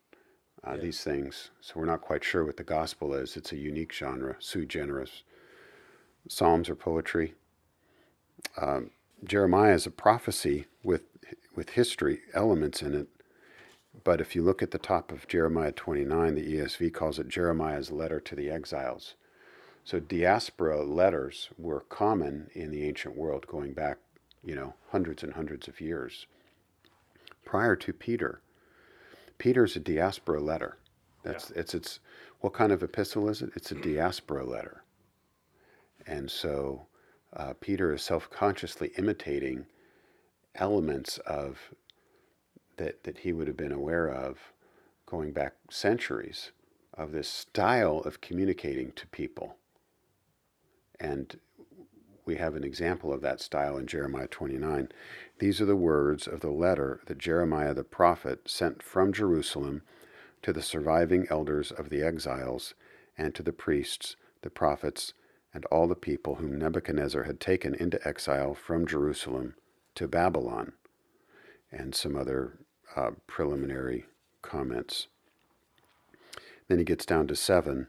[0.67, 0.83] uh, Yeah.
[0.83, 1.51] these things.
[1.61, 3.37] So we're not quite sure what the Gospel is.
[3.37, 5.23] It's a unique genre, sui generis.
[6.29, 7.35] Psalms are poetry.
[8.61, 8.91] Um,
[9.25, 11.05] Jeremiah is a prophecy with
[11.57, 13.09] with history elements in it.
[14.05, 17.93] But if you look at the top of Jeremiah 29, the ESV calls it Jeremiah's
[17.93, 19.15] letter to the exiles.
[19.85, 23.99] So diaspora letters were common in the ancient world going back,
[24.45, 26.27] you know, hundreds and hundreds of years.
[27.45, 28.41] Prior to Peter,
[29.39, 30.79] Peter's a diaspora letter.
[31.23, 32.01] That's it's it's
[32.41, 33.51] what kind of epistle is it?
[33.57, 34.85] It's a diaspora letter.
[36.07, 36.87] And so
[37.35, 39.67] uh, Peter is self-consciously imitating
[40.55, 41.59] elements of
[42.77, 44.39] that, that he would have been aware of
[45.07, 46.53] going back centuries
[46.93, 49.57] of this style of communicating to people.
[51.01, 51.39] And
[52.25, 54.89] we have an example of that style in Jeremiah 29.
[55.39, 59.83] These are the words of the letter that Jeremiah the prophet sent from Jerusalem
[60.43, 62.75] to the surviving elders of the exiles
[63.17, 65.13] and to the priests, the prophets,
[65.53, 69.55] and all the people whom Nebuchadnezzar had taken into exile from Jerusalem
[69.95, 70.73] to Babylon,
[71.71, 72.59] and some other
[72.97, 74.07] uh, preliminary
[74.43, 75.09] comments.
[76.69, 77.89] Then he gets down to seven.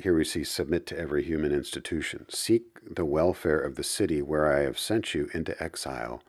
[0.00, 2.26] Here we see submit to every human institution.
[2.28, 6.22] Seek the welfare of the city where I have sent you into exile,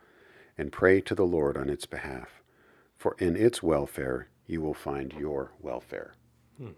[0.58, 2.42] and pray to the Lord on its behalf.
[2.98, 6.16] For in its welfare you will find your welfare.
[6.58, 6.72] Hmm.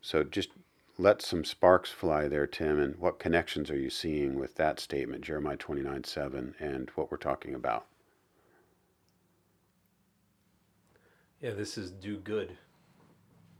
[0.00, 0.50] So just
[0.96, 2.78] let some sparks fly there, Tim.
[2.78, 7.16] And what connections are you seeing with that statement, Jeremiah 29 7, and what we're
[7.16, 7.86] talking about?
[11.40, 12.56] Yeah, this is do good.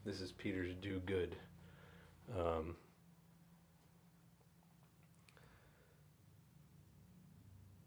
[0.04, 1.34] This is Peter's do good.
[2.34, 2.76] Um,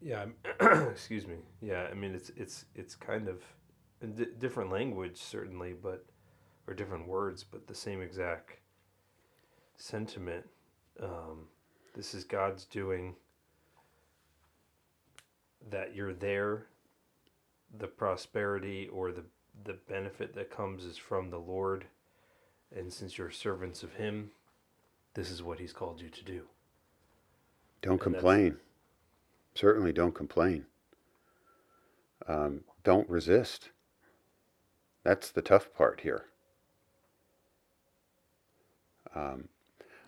[0.01, 0.25] yeah,
[0.89, 1.37] excuse me.
[1.61, 3.43] Yeah, I mean it's it's it's kind of
[4.39, 6.05] different language certainly, but
[6.67, 8.59] or different words, but the same exact
[9.75, 10.45] sentiment.
[11.01, 11.47] Um,
[11.95, 13.15] this is God's doing.
[15.69, 16.67] That you're there,
[17.77, 19.23] the prosperity or the
[19.65, 21.85] the benefit that comes is from the Lord,
[22.75, 24.31] and since you're servants of Him,
[25.13, 26.43] this is what He's called you to do.
[27.81, 28.57] Don't And complain.
[29.55, 30.65] Certainly don't complain.
[32.27, 33.69] Um, don't resist.
[35.03, 36.25] That's the tough part here.
[39.15, 39.49] Um,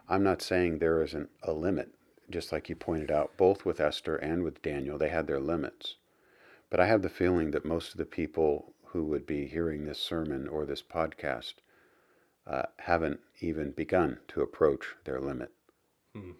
[0.08, 1.90] I'm not saying there isn't a limit,
[2.30, 5.96] just like you pointed out, both with Esther and with Daniel, they had their limits.
[6.70, 10.00] But I have the feeling that most of the people who would be hearing this
[10.00, 11.56] sermon or this podcast
[12.48, 15.52] uh, haven't even begun to approach their limit.
[16.14, 16.32] Hmm.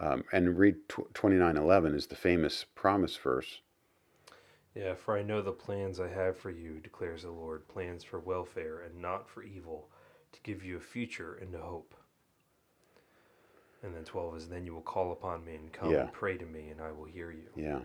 [0.00, 3.60] Um, and read tw- 29:11 is the famous promise verse.
[4.74, 8.18] Yeah, for I know the plans I have for you, declares the Lord, plans for
[8.18, 9.88] welfare and not for evil,
[10.32, 11.94] to give you a future and a hope.
[13.82, 16.00] And then 12 is, Then you will call upon me and come Yeah.
[16.00, 17.50] and pray to me, and I will hear you.
[17.54, 17.80] Yeah.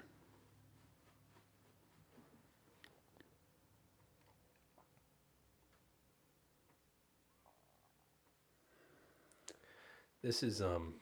[10.21, 10.95] This is, um,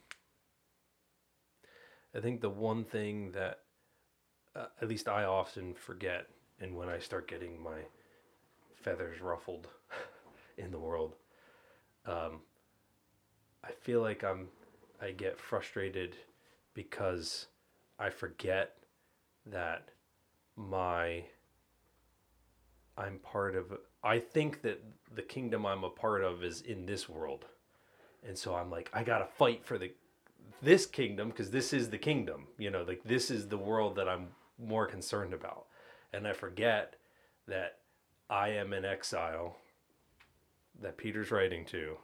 [2.13, 3.61] I think the one thing that,
[4.55, 6.27] uh, at least I often forget,
[6.59, 7.79] and when I start getting my
[8.75, 9.69] feathers ruffled
[10.59, 11.15] in the world,
[12.05, 12.41] um,
[13.63, 14.49] I feel like I'm,
[15.01, 16.15] I get frustrated
[16.75, 17.47] because
[17.97, 18.77] I forget
[19.47, 19.89] that
[20.55, 21.23] my,
[22.95, 24.79] I'm part of, I think that
[25.15, 27.45] the kingdom I'm a part of is in this world.
[28.25, 29.91] And so I'm like, I gotta fight for the
[30.61, 32.47] this kingdom because this is the kingdom.
[32.57, 35.65] You know, like this is the world that I'm more concerned about,
[36.13, 36.95] and I forget
[37.47, 37.79] that
[38.29, 39.57] I am in exile.
[40.81, 41.97] That Peter's writing to.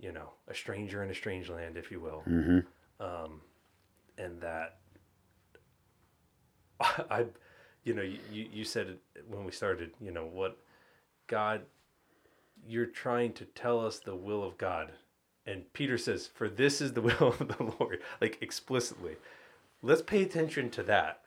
[0.00, 3.04] You know, a stranger in a strange land, if you will, Mm-hmm.
[3.04, 3.40] um,
[4.16, 4.76] and that
[6.80, 7.24] I,
[7.84, 9.90] you know, you, you you said it when we started.
[10.00, 10.56] You know what,
[11.26, 11.62] God,
[12.66, 14.92] you're trying to tell us the will of God,
[15.46, 19.16] and Peter says, "For this is the will of the Lord," like explicitly.
[19.82, 21.22] Let's pay attention to that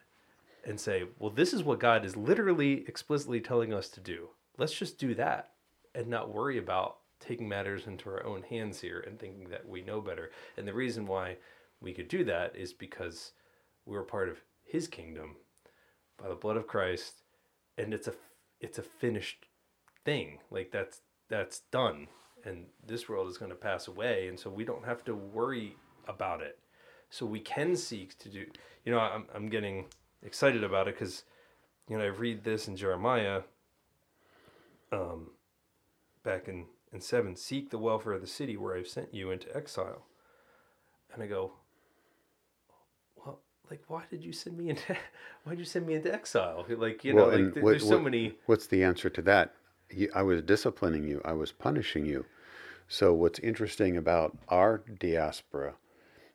[0.66, 4.30] and say, "Well, this is what God is literally explicitly telling us to do.
[4.58, 5.54] Let's just do that
[5.96, 9.82] and not worry about." taking matters into our own hands here and thinking that we
[9.82, 10.32] know better.
[10.58, 11.38] And the reason why
[11.80, 13.32] we could do that is because
[13.86, 15.36] we're part of his kingdom
[16.18, 17.22] by the blood of Christ
[17.78, 18.14] and it's a
[18.60, 19.46] it's a finished
[20.04, 20.40] thing.
[20.50, 21.02] Like that's
[21.32, 22.08] that's done
[22.46, 25.76] and this world is going to pass away and so we don't have to worry
[26.08, 26.60] about it.
[27.10, 28.46] So we can seek to do
[28.86, 29.86] you know I'm I'm getting
[30.22, 31.24] excited about it cuz
[31.88, 33.42] you know I read this in Jeremiah
[34.92, 35.32] um
[36.24, 39.48] back in in 7 seek the welfare of the city where I've sent you into
[39.56, 40.06] exile.
[41.14, 41.54] And I go
[43.16, 44.98] well like why did you send me into
[45.44, 47.70] why did you send me into exile like you know Well, like and there- what-
[47.72, 49.54] there's so what- many What's the answer to that?
[50.14, 51.22] I was disciplining you.
[51.24, 52.26] I was punishing you.
[52.88, 55.76] So what's interesting about our diaspora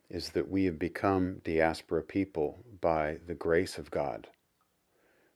[0.09, 4.27] is that we have become diaspora people by the grace of God.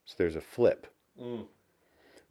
[0.05, 0.87] So there's a flip.
[1.21, 1.45] Mm.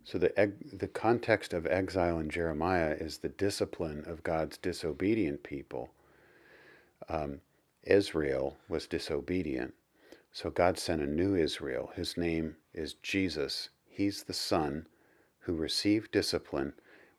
[0.05, 5.91] So the the context of exile in Jeremiah is the discipline of God's disobedient people.
[7.09, 7.41] Um,
[7.85, 9.75] Israel was disobedient,
[10.33, 11.93] so God sent a new Israel.
[11.95, 13.69] His name is Jesus.
[13.87, 14.87] He's the Son
[15.51, 16.73] who received discipline,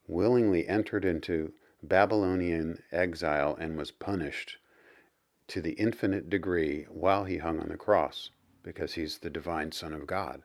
[0.08, 1.52] willingly entered into
[1.84, 4.58] Babylonian exile, and was punished
[5.48, 8.30] to the infinite degree while he hung on the cross,
[8.64, 10.44] because he's the divine Son of God.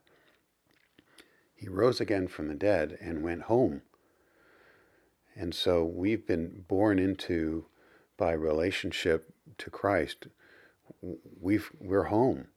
[1.54, 3.82] He rose again from the dead and went home.
[5.36, 7.66] And so we've been born into,
[8.16, 10.26] by relationship to Christ,
[11.40, 12.48] we've, we're home.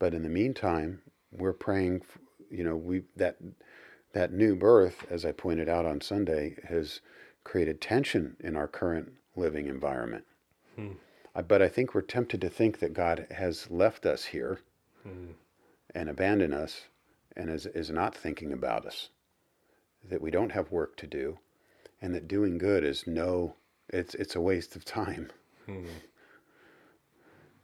[0.00, 2.02] But in the meantime, we're praying,
[2.50, 3.36] you know, we that
[4.14, 7.00] that new birth, as I pointed out on Sunday, has
[7.42, 10.24] created tension in our current living environment.
[10.76, 10.92] Hmm.
[11.34, 14.60] I, but I think we're tempted to think that God has left us here
[15.02, 15.32] Hmm.
[15.94, 16.84] and abandoned us
[17.36, 19.10] and is, is not thinking about us,
[20.08, 21.38] that we don't have work to do,
[22.00, 23.56] and that doing good is no,
[23.90, 25.30] it's, it's a waste of time.
[25.66, 25.86] Hmm.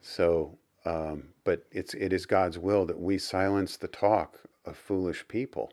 [0.03, 5.26] So, um, but it's, it is God's will that we silence the talk of foolish
[5.28, 5.72] people.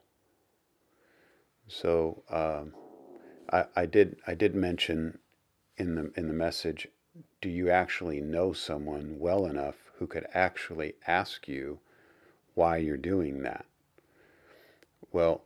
[1.68, 2.74] So um,
[3.52, 5.20] I, I did I did mention
[5.78, 6.88] in the in the message,
[7.42, 11.80] do you actually know someone well enough who could actually ask you
[12.56, 13.66] why you're doing that?
[15.12, 15.44] Well,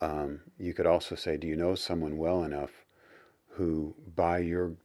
[0.00, 2.84] um, you could also say, do you know someone well enough
[3.50, 4.76] who, by your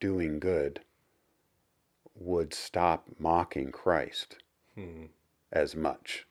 [0.00, 0.80] doing good,
[2.14, 4.38] would stop mocking Christ
[4.74, 5.06] Hmm.
[5.52, 6.25] as much?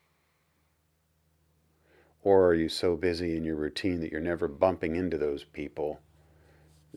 [2.26, 6.00] Or are you so busy in your routine that you're never bumping into those people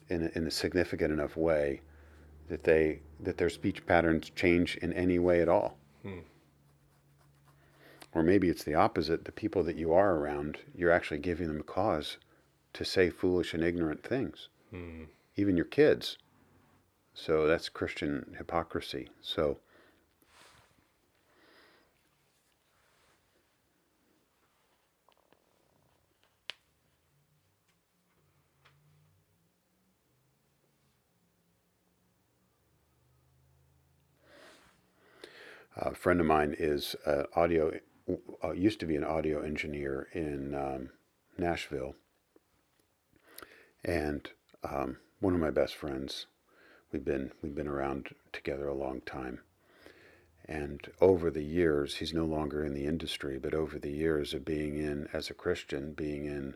[0.08, 1.82] in a, in a significant enough way
[2.48, 5.78] that they that their speech patterns change in any way at all?
[6.02, 6.22] Hmm.
[8.12, 9.26] Or maybe it's the opposite.
[9.26, 12.18] The people that you are around, you're actually giving them cause
[12.74, 15.04] to say foolish and ignorant things, Hmm.
[15.36, 16.18] even your kids.
[17.14, 19.12] So that's Christian hypocrisy.
[19.22, 19.60] So
[35.82, 37.72] a friend of mine is uh, audio,
[38.44, 40.90] uh, used to be an audio engineer in um,
[41.38, 41.96] Nashville,
[43.86, 44.30] and
[44.64, 46.26] um, one of my best friends.
[46.92, 49.40] We've been we've been around together a long time,
[50.46, 54.44] and over the years, he's no longer in the industry, but over the years of
[54.44, 56.56] being in as a Christian, being in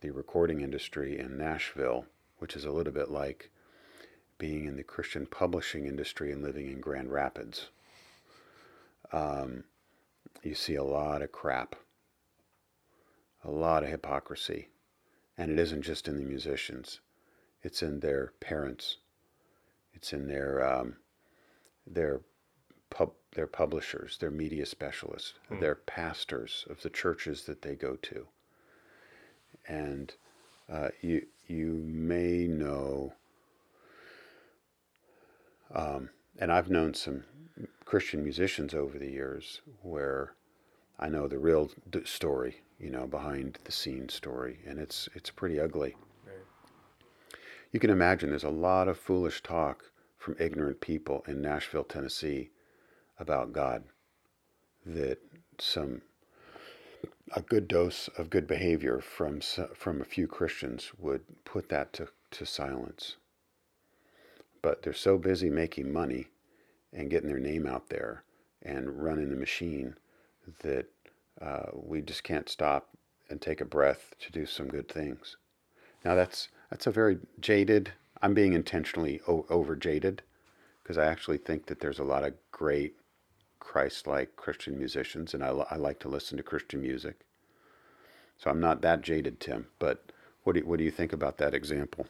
[0.00, 2.06] the recording industry in Nashville,
[2.38, 3.50] which is a little bit like
[4.36, 7.68] being in the Christian publishing industry and living in Grand Rapids
[9.12, 9.64] um,
[10.42, 11.76] you see a lot of crap,
[13.44, 14.68] a lot of hypocrisy.
[15.36, 17.00] And it isn't just in the musicians,
[17.62, 18.98] it's in their parents,
[19.92, 20.96] it's in their, um,
[21.86, 22.20] their,
[22.90, 25.58] pub, their publishers, their media specialists, Hmm.
[25.60, 28.28] their pastors of the churches that they go to.
[29.66, 30.14] And
[30.68, 33.14] uh, you, you may know
[35.74, 37.24] Um, and I've known some
[37.84, 40.34] Christian musicians over the years where
[40.98, 45.30] I know the real d- story, you know, behind the scene story, and it's it's
[45.30, 45.96] pretty ugly.
[46.26, 46.36] Right.
[47.72, 49.84] You can imagine there's a lot of foolish talk
[50.16, 52.50] from ignorant people in Nashville, Tennessee,
[53.18, 53.84] about God.
[54.86, 55.18] That
[55.58, 56.02] some
[57.32, 62.08] a good dose of good behavior from from a few Christians would put that to,
[62.32, 63.16] to silence.
[64.62, 66.28] But they're so busy making money
[66.94, 68.22] and getting their name out there
[68.62, 69.96] and running the machine
[70.62, 70.86] that
[71.40, 72.88] uh, we just can't stop
[73.28, 75.36] and take a breath to do some good things.
[76.04, 77.92] Now that's that's a very jaded.
[78.22, 80.22] I'm being intentionally o- over jaded
[80.82, 82.94] because I actually think that there's a lot of great
[83.58, 87.20] Christ-like Christian musicians, and I, I like to listen to Christian music.
[88.36, 89.66] So I'm not that jaded, Tim.
[89.78, 92.06] But what do you, what do you think about that example?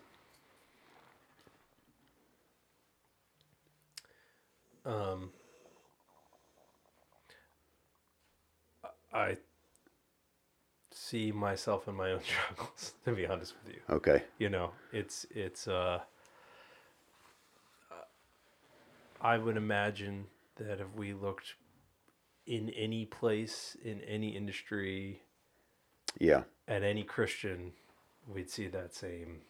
[4.84, 5.30] Um,
[9.12, 9.36] I
[10.90, 12.20] see myself in my own
[12.54, 12.92] struggles.
[13.04, 14.22] To be honest with you, Okay.
[14.38, 15.68] you know, it's it's.
[15.68, 16.00] Uh,
[19.20, 20.26] I would imagine
[20.56, 21.54] that if we looked
[22.46, 25.22] in any place in any industry
[26.18, 26.42] Yeah.
[26.68, 27.72] at any Christian,
[28.28, 29.40] we'd see that same,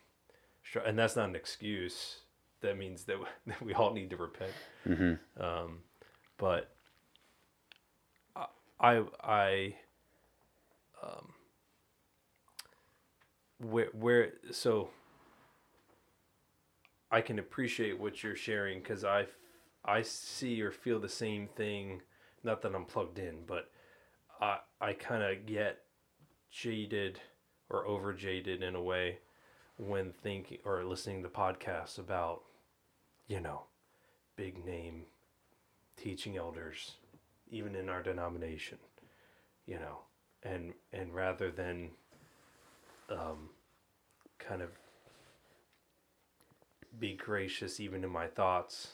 [0.86, 2.20] and that's not an excuse.
[2.64, 4.52] That means that, that we all need to repent.
[4.88, 5.42] Mm-hmm.
[5.42, 5.78] Um,
[6.38, 6.74] but
[8.34, 8.46] I,
[8.80, 9.74] I, I,
[11.02, 11.32] um,
[13.60, 14.88] where, where, so
[17.10, 19.26] I can appreciate what you're sharing because I,
[19.84, 22.00] I see or feel the same thing.
[22.42, 23.70] Not that I'm plugged in, but
[24.40, 25.80] I, I kind of get
[26.50, 27.20] jaded
[27.68, 29.18] or over jaded in a way
[29.76, 32.42] when thinking or listening to podcasts about,
[33.26, 33.62] you know,
[34.36, 35.02] big name
[35.96, 36.92] teaching elders,
[37.50, 38.78] even in our denomination,
[39.66, 39.98] you know,
[40.42, 41.90] and and rather than
[43.10, 43.50] um,
[44.38, 44.70] kind of
[46.98, 48.92] be gracious even in my thoughts,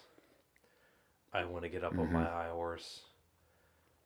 [1.32, 2.14] I want to get up on mm-hmm.
[2.14, 3.00] my high horse,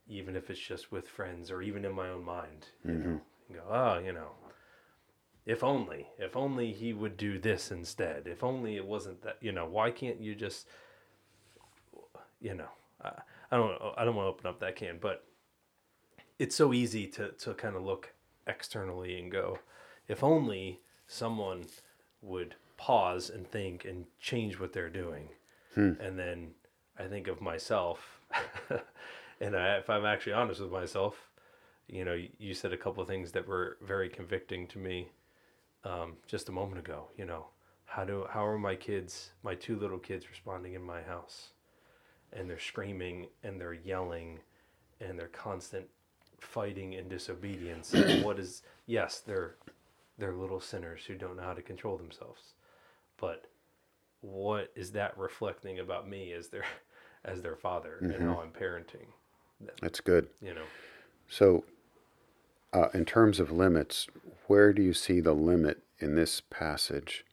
[0.09, 3.11] even if it's just with friends or even in my own mind, you mm-hmm.
[3.11, 4.31] know, and go, oh, you know,
[5.47, 8.27] if only, if only he would do this instead.
[8.27, 10.67] If only it wasn't that, you know, why can't you just,
[12.41, 12.69] you know,
[13.03, 13.11] I,
[13.51, 15.25] I don't, I don't want to open up that can, but
[16.39, 18.15] it's so easy to, to kind of look
[18.47, 19.59] externally and go,
[20.09, 21.67] if only someone
[22.23, 25.29] would pause and think and change what they're doing.
[25.75, 25.93] Hmm.
[26.01, 26.53] And then
[26.99, 28.21] I think of myself,
[29.41, 31.31] and I, if I'm actually honest with myself,
[31.87, 35.11] you know, you, you said a couple of things that were very convicting to me
[35.85, 37.09] um, just a moment ago.
[37.17, 37.47] You know,
[37.85, 41.51] how do how are my kids, my two little kids, responding in my house?
[42.33, 44.41] And they're screaming and they're yelling,
[45.01, 45.87] and they're constant
[46.41, 47.95] fighting and disobedience.
[47.95, 49.57] and what is yes, they're
[50.19, 52.55] they're little sinners who don't know how to control themselves,
[53.19, 53.47] but
[54.21, 56.65] what is that reflecting about me as their
[57.25, 59.07] as their father and how I'm parenting?
[59.81, 60.29] That's good.
[60.43, 60.65] You know.
[61.29, 61.65] So,
[62.75, 64.09] uh, in terms of limits,
[64.49, 67.25] where do you see the limit in this passage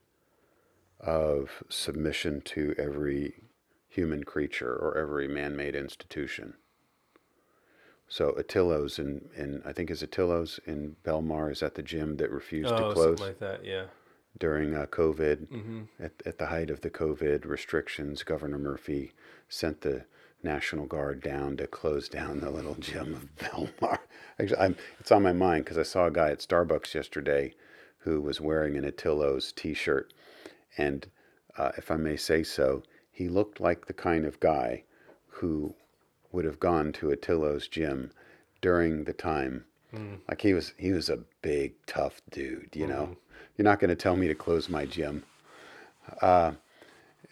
[1.00, 3.44] of submission to every
[3.90, 6.54] human creature or every man made institution?
[8.08, 12.30] So, Atilis in, in, I think is Atilis in Bellmawr is at the gym that
[12.30, 13.66] refused to Oh, close something like that.
[13.66, 13.86] Yeah.
[14.38, 15.48] during uh, COVID.
[15.48, 15.82] Mm-hmm.
[16.00, 19.14] At, at the height of the COVID restrictions, Governor Murphy
[19.50, 20.06] sent the
[20.44, 24.00] National Guard down to close down the little gym of Bellmawr.
[24.40, 27.54] Actually, I'm, it's on my mind because I saw a guy at Starbucks yesterday
[28.00, 30.14] who was wearing an Atilis T-shirt,
[30.78, 31.08] and
[31.58, 34.84] uh, if I may say so, he looked like the kind of guy
[35.28, 35.76] who
[36.32, 38.12] would have gone to Atilis gym
[38.62, 39.66] during the time.
[40.28, 42.70] Like he was, he was a big, tough dude.
[42.74, 43.18] You know,
[43.58, 45.24] you're not going to tell me to close my gym.
[46.22, 46.54] Uh,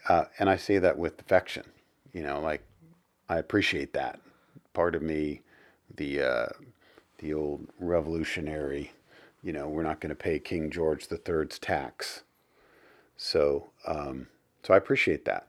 [0.07, 1.63] uh, and I say that with affection.
[2.11, 2.63] You know, like
[3.29, 4.19] I appreciate that.
[4.73, 5.41] Part of me,
[5.95, 6.47] the uh,
[7.19, 8.91] the old revolutionary,
[9.43, 12.23] you know, we're not going to pay King George the Third's tax.
[13.15, 14.27] So, um,
[14.63, 15.47] so I appreciate that.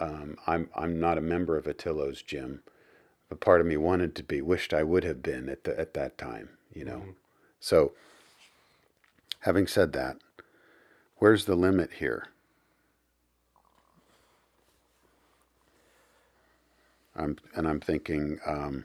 [0.00, 2.62] Um, I'm I'm not a member of Atilis gym,
[3.28, 5.94] but part of me wanted to be, wished I would have been at the at
[5.94, 6.48] that time.
[6.74, 7.04] You know,
[7.60, 7.92] so.
[9.40, 10.16] Having said that,
[11.18, 12.30] where's the limit here?
[17.16, 18.84] I'm and I'm thinking, um,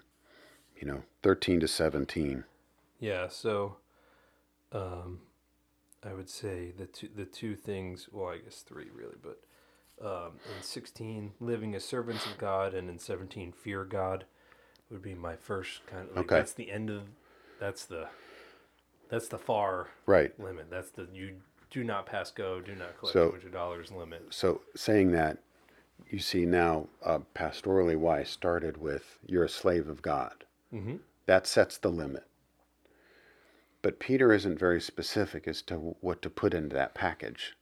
[0.79, 2.43] you know, thirteen to seventeen.
[2.99, 3.77] Yeah, so
[4.71, 5.19] um,
[6.03, 8.07] I would say the two the two things.
[8.11, 9.39] Well, I guess three really, but
[10.03, 14.25] Um, in 16, living as servants of God, and in 17, fear God
[14.89, 16.15] would be my first kind of.
[16.15, 16.35] Like, Okay.
[16.37, 17.03] That's the end of.
[17.59, 18.07] That's the.
[19.09, 20.37] That's the far Right.
[20.39, 20.69] limit.
[20.71, 24.33] That's the you do not pass go, do not collect So- dollars limit.
[24.33, 25.37] So saying that,
[26.09, 30.43] you see now uh, pastorally why I started with you're a slave of God.
[30.73, 30.97] Mm-hmm.
[31.25, 32.25] That sets the limit.
[33.81, 37.55] But Peter isn't very specific as to what to put into that package.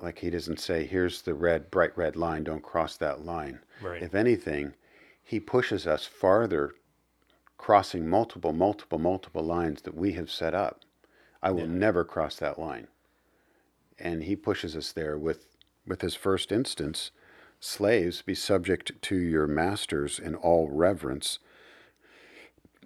[0.00, 3.60] Like he doesn't say, here's the red, bright red line, don't cross that line.
[3.80, 4.02] Right.
[4.02, 4.74] If anything,
[5.22, 6.74] he pushes us farther,
[7.58, 10.80] crossing multiple, multiple, multiple lines that we have set up.
[11.42, 11.66] I will Yeah.
[11.66, 12.88] never cross that line.
[13.98, 15.46] And he pushes us there with,
[15.86, 17.10] with his first instance
[17.60, 21.38] slaves, be subject to your masters in all reverence,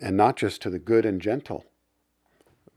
[0.01, 1.65] and not just to the good and gentle,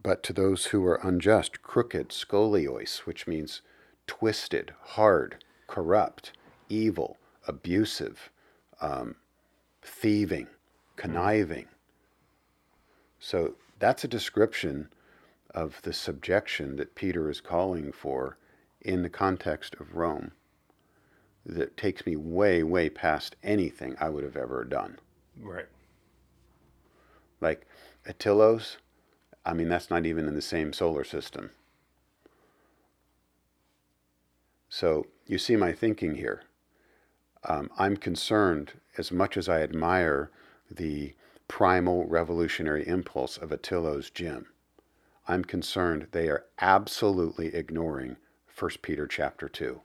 [0.02, 3.62] but to those who are unjust, crooked, scolios, which means
[4.08, 6.32] twisted, hard, corrupt,
[6.70, 7.18] evil,
[7.48, 8.32] abusive,
[8.82, 9.16] um,
[9.84, 10.48] thieving,
[10.96, 11.68] conniving.
[13.20, 14.90] So that's a description
[15.54, 18.38] of the subjection that Peter is calling for
[18.82, 20.32] in the context of Rome
[21.46, 25.00] that takes me way, way past anything I would have ever done.
[25.40, 25.68] Right.
[27.40, 27.68] Like
[28.08, 28.78] Atilis,
[29.46, 31.52] I mean, that's not even in the same solar system.
[34.70, 36.44] So you see my thinking here.
[37.44, 40.30] Um, I'm concerned, as much as I admire
[40.70, 41.16] the
[41.48, 44.48] primal revolutionary impulse of Atilis gym,
[45.28, 48.18] I'm concerned they are absolutely ignoring
[48.62, 49.82] 1 Peter chapter 2.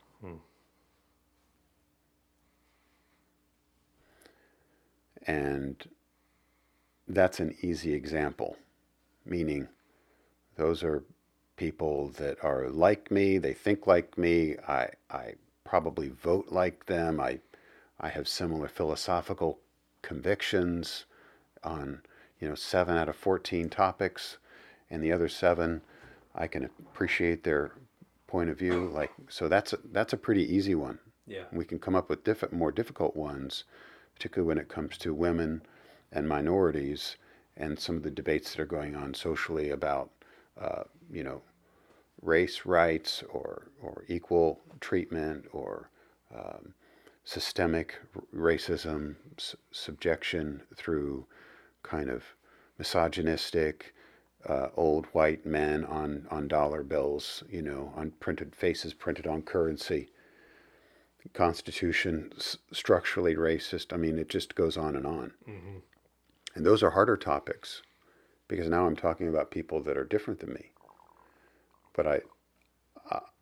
[5.26, 5.88] And
[7.08, 8.56] that's an easy example,
[9.24, 9.68] meaning
[10.56, 11.04] those are
[11.56, 17.18] people that are like me, they think like me, I, I probably vote like them,
[17.20, 17.40] I,
[17.98, 19.58] I have similar philosophical
[20.02, 21.06] convictions
[21.64, 22.02] on
[22.40, 24.38] you know seven out of 14 topics
[24.90, 25.80] and the other seven
[26.34, 27.72] i can appreciate their
[28.26, 31.44] point of view like so that's a, that's a pretty easy one Yeah.
[31.52, 33.64] we can come up with diff- more difficult ones,
[34.14, 35.62] particularly when it comes to women
[36.12, 37.16] and minorities
[37.56, 40.10] and some of the debates that are going on socially about,
[40.60, 41.42] uh, you know,
[42.22, 45.90] race rights or, or equal treatment or
[46.34, 46.74] um,
[47.24, 47.98] systemic
[48.34, 51.26] racism, s- subjection through
[51.82, 52.22] kind of
[52.78, 53.94] misogynistic,
[54.48, 59.42] uh, old white men on, on dollar bills, you know, on printed faces printed on
[59.42, 60.08] currency.
[61.32, 63.92] Constitution s- structurally racist.
[63.92, 65.32] I mean, it just goes on and on.
[65.48, 65.78] Mm-hmm.
[66.54, 67.82] And those are harder topics
[68.48, 70.70] because now I'm talking about people that are different than me.
[71.94, 72.20] But I,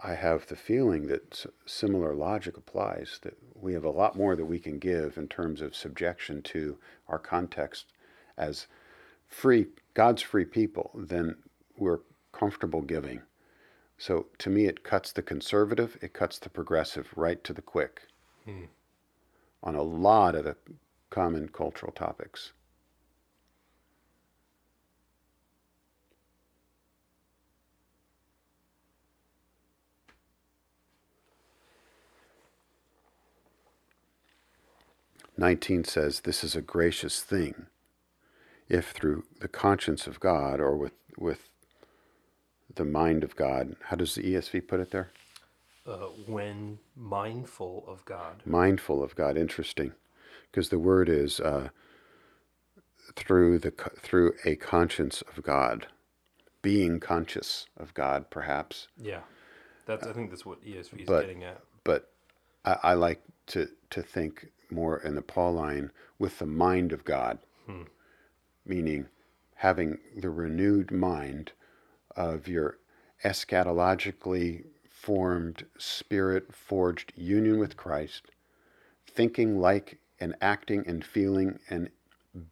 [0.01, 3.19] I- have the feeling that s- similar logic applies.
[3.23, 6.79] That we have a lot more that we can give in terms of subjection to
[7.09, 7.87] our context
[8.39, 8.67] as
[9.35, 11.37] free God's free people than
[11.77, 12.01] we're
[12.33, 13.23] comfortable giving.
[13.99, 18.03] So to me, it cuts the conservative, it cuts the progressive right to the quick
[18.45, 18.65] Hmm.
[19.63, 20.57] on a lot of the
[21.11, 22.53] common cultural topics.
[35.37, 37.67] Nineteen says, This is a gracious thing,
[38.69, 41.49] if through the conscience of God or with, with
[42.75, 43.77] the mind of God.
[43.85, 45.11] How does the ESV put it there?
[45.87, 48.43] Uh, when mindful of God.
[48.47, 49.37] mindful of God.
[49.37, 49.93] Interesting,
[50.51, 51.69] because the word is uh,
[53.17, 55.87] through the through a conscience of God,
[56.63, 58.89] being conscious of God, perhaps.
[58.99, 59.21] Yeah.
[59.85, 60.07] That's.
[60.07, 61.61] I think that's what ESV is But- getting at.
[61.85, 62.11] But
[62.65, 67.41] I, I like to to think more in the Pauline with the mind of God,
[68.67, 69.07] meaning
[69.57, 71.53] having the renewed mind
[72.17, 72.79] of your
[73.25, 78.23] eschatologically formed, spirit forged union with Christ,
[79.07, 81.91] thinking like and acting and feeling and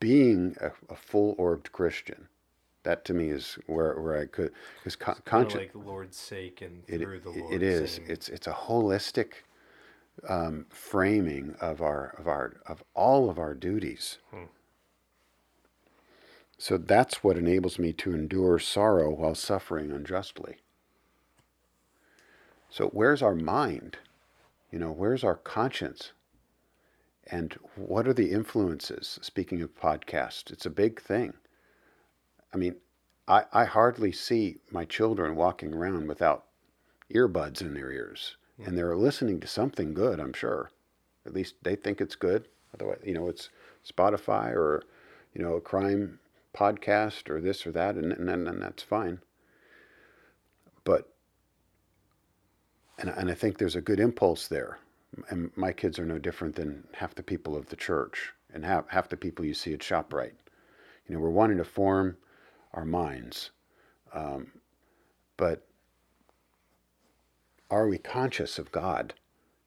[0.01, 2.29] being a, a full orbed Christian.
[2.85, 5.55] That to me is where, where I could, because con- conscious.
[5.55, 7.55] like the Lord's sake and It, through the it- Lord.
[7.55, 7.93] it is.
[7.93, 9.35] saying- It's it's a holistic
[10.29, 14.19] um, framing of our of our of all of our duties.
[14.31, 14.45] Hmm.
[16.63, 20.59] So that's what enables me to endure sorrow while suffering unjustly.
[22.71, 23.97] So where's our mind?
[24.71, 26.13] You know, where's our conscience?
[27.27, 29.19] And what are the influences?
[29.23, 31.33] Speaking of podcasts, it's a big thing.
[32.55, 32.77] I mean,
[33.27, 36.45] I, I hardly see my children walking around without
[37.13, 38.69] earbuds in their ears hmm.
[38.69, 40.21] and they're listening to something good.
[40.21, 40.71] I'm sure.
[41.27, 42.47] At least they think it's good.
[42.73, 43.49] Otherwise, you know, it's
[43.85, 44.85] Spotify or
[45.35, 46.21] you know a crime
[46.55, 49.21] podcast or this or that, and and, and that's fine.
[50.85, 51.13] But
[52.99, 54.79] and and I think there's a good impulse there.
[55.29, 58.89] And my kids are no different than half the people of the church and half
[58.89, 60.33] half the people you see at Shoprite.
[61.07, 62.17] You know, we're wanting to form
[62.73, 63.51] our minds,
[64.15, 64.53] um,
[65.37, 65.67] but
[67.71, 69.15] are we conscious of God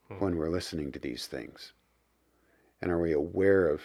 [0.07, 0.15] hmm.
[0.15, 1.73] when we're listening to these things?
[2.81, 3.81] And are we aware of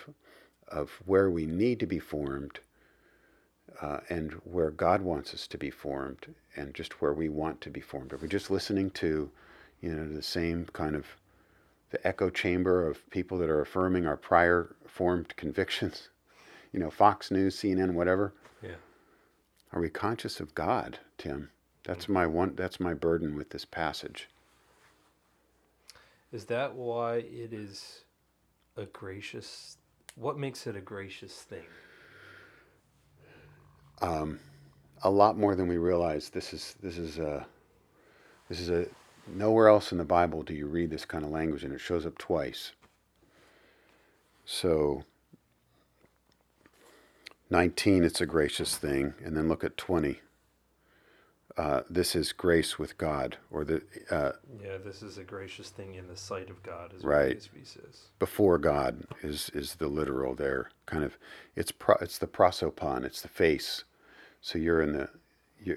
[0.68, 2.60] of where we need to be formed
[3.80, 7.70] uh, and where God wants us to be formed and just where we want to
[7.70, 8.12] be formed?
[8.12, 9.30] Are we just listening to,
[9.80, 11.06] you know, the same kind of
[11.90, 16.08] the echo chamber of people that are affirming our prior formed convictions?
[16.72, 18.32] You know, Fox News, CNN, whatever.
[18.62, 18.76] Yeah.
[19.72, 21.50] Are we conscious of God, Tim?
[21.82, 22.54] That's my one.
[22.54, 24.28] That's my burden with this passage.
[26.32, 28.04] Is that why it is
[28.76, 29.78] a gracious?
[30.14, 31.64] What makes it a gracious thing?
[34.00, 34.40] Um,
[35.02, 36.30] a lot more than we realize.
[36.30, 37.46] This is this is a
[38.48, 38.86] this is a
[39.26, 42.06] nowhere else in the Bible do you read this kind of language, and it shows
[42.06, 42.72] up twice.
[44.44, 45.04] So.
[47.52, 49.12] 19, it's a gracious thing.
[49.24, 50.20] And then look at 20
[51.60, 54.32] uh, this is grace with God, or the uh,
[54.62, 57.36] yeah, this is a gracious thing in the sight of God, is right.
[57.52, 58.04] what says.
[58.18, 61.18] Before God is is the literal there, kind of.
[61.56, 63.84] It's pro, it's the prosopon, it's the face.
[64.40, 65.08] So you're in the
[65.62, 65.76] you.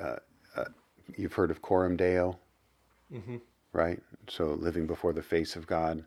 [0.00, 0.16] Uh,
[0.56, 0.64] uh,
[1.16, 2.38] you've heard of coram deo,
[3.12, 3.36] mm-hmm.
[3.72, 4.00] right?
[4.28, 6.04] So living before the face of God.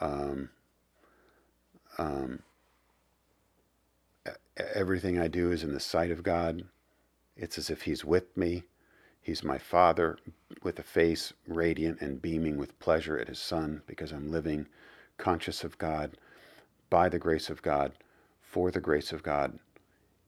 [0.00, 0.50] Um,
[1.98, 2.40] um,
[4.74, 6.64] everything I do is in the sight of God.
[7.36, 8.64] It's as if He's with me.
[9.20, 10.18] He's my Father
[10.62, 14.66] with a face radiant and beaming with pleasure at His Son because I'm living
[15.16, 16.16] conscious of God,
[16.90, 17.92] by the grace of God,
[18.42, 19.58] for the grace of God,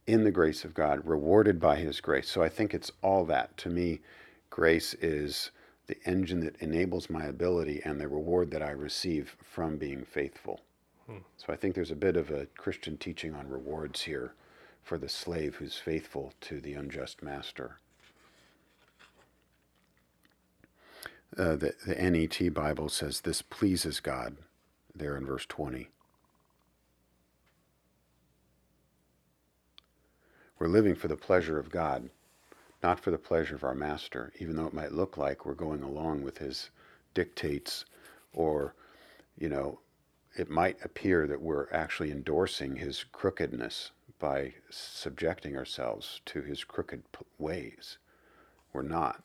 [0.07, 2.29] in the grace of God, rewarded by His grace.
[2.29, 3.57] So I think it's all that.
[3.59, 4.01] To me,
[4.51, 5.51] grace is
[5.87, 10.61] the engine that enables my ability and the reward that I receive from being faithful.
[11.07, 11.19] Hmm.
[11.37, 14.35] So I think there's a bit of a Christian teaching on rewards here
[14.83, 17.79] for the slave who's faithful to the unjust master.
[21.37, 24.37] Uh, the, the NET Bible says this pleases God,
[24.95, 25.89] there in verse 20.
[30.59, 32.09] We're living for the pleasure of God,
[32.83, 35.83] not for the pleasure of our master, even though it might look like we're going
[35.83, 36.71] along with his
[37.13, 37.85] dictates
[38.33, 38.75] or,
[39.37, 39.81] you know,
[40.35, 47.03] it might appear that we're actually endorsing his crookedness by subjecting ourselves to his crooked
[47.39, 47.99] ways.
[48.73, 49.23] We're not.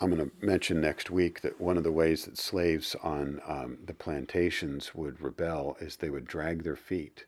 [0.00, 3.78] I'm going to mention next week that one of the ways that slaves on um,
[3.84, 7.24] the plantations would rebel is they would drag their feet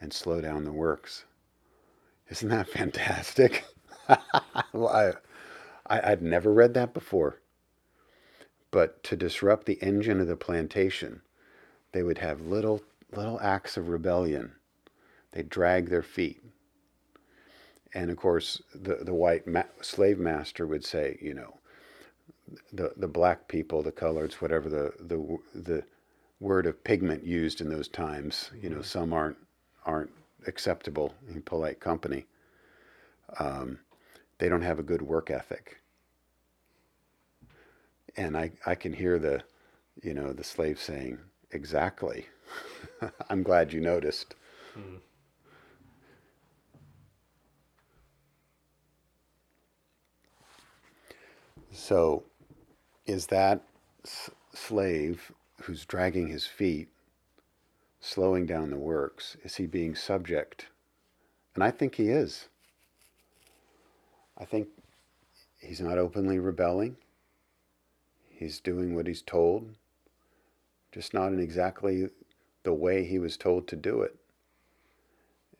[0.00, 1.24] and slow down the works.
[2.28, 3.64] Isn't that fantastic?
[4.72, 5.12] well, I,
[5.94, 7.40] I, I'd never read that before.
[8.70, 11.22] But to disrupt the engine of the plantation,
[11.92, 14.52] they would have little little acts of rebellion
[15.32, 16.42] they drag their feet.
[17.94, 21.58] And of course, the, the white ma- slave master would say, you know,
[22.72, 25.84] the, the black people, the coloreds, whatever the, the, the
[26.40, 28.84] word of pigment used in those times, you know, mm-hmm.
[28.84, 29.36] some aren't,
[29.88, 30.10] aren't
[30.46, 32.26] acceptable in polite company.
[33.40, 33.78] Um,
[34.38, 35.78] they don't have a good work ethic.
[38.16, 39.42] And I, I can hear the,
[40.02, 41.18] you know, the slave saying,
[41.52, 42.26] exactly.
[43.30, 44.34] I'm glad you noticed.
[44.78, 45.00] Mm.
[51.72, 52.24] So,
[53.06, 53.62] is that
[54.04, 55.32] s- slave
[55.62, 56.88] who's dragging his feet,
[58.00, 60.66] slowing down the works, is he being subject?
[61.54, 62.48] And I think he is.
[64.36, 64.68] I think
[65.60, 66.96] he's not openly rebelling.
[68.28, 69.74] He's doing what he's told,
[70.92, 72.08] just not in exactly
[72.62, 74.14] the way he was told to do it.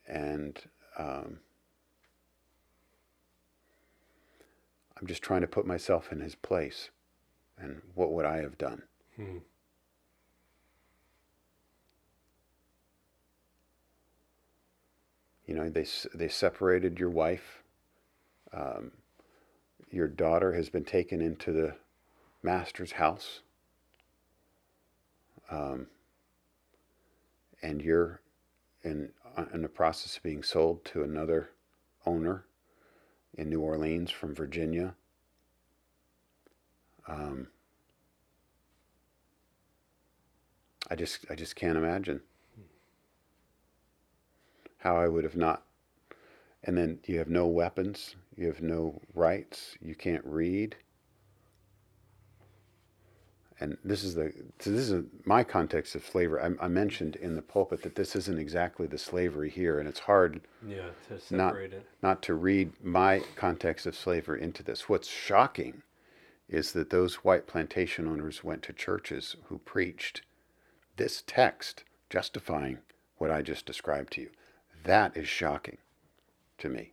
[0.07, 0.59] And
[0.97, 1.41] um,
[5.01, 6.91] I'm just trying to put myself in his place.
[7.59, 8.82] And what would I have done?
[9.16, 9.39] Hmm.
[15.49, 17.62] You know, they, they separated your wife.
[18.53, 18.92] Um,
[19.90, 21.74] your daughter has been taken into the
[22.42, 23.40] master's house.
[25.51, 25.86] Um,
[27.62, 28.20] and you're
[28.84, 31.49] in, uh, in the process of being sold to another
[32.05, 32.44] owner
[33.38, 34.94] in New Orleans from Virginia.
[37.09, 37.49] Um,
[40.90, 42.20] I just I just can't imagine
[44.79, 45.62] how I would have not.
[46.64, 50.76] And then you have no weapons, you have no rights, you can't read.
[53.61, 56.41] And this is the so this is my context of slavery.
[56.43, 59.99] I, I mentioned in the pulpit that this isn't exactly the slavery here, and it's
[60.01, 61.87] hard Yeah, to not separate it.
[62.01, 64.89] not to read my context of slavery into this.
[64.89, 65.83] What's shocking
[66.49, 70.22] is that those white plantation owners went to churches who preached
[70.97, 72.79] this text justifying
[73.16, 74.31] what I just described to you.
[74.85, 75.79] That is shocking
[76.59, 76.93] to me.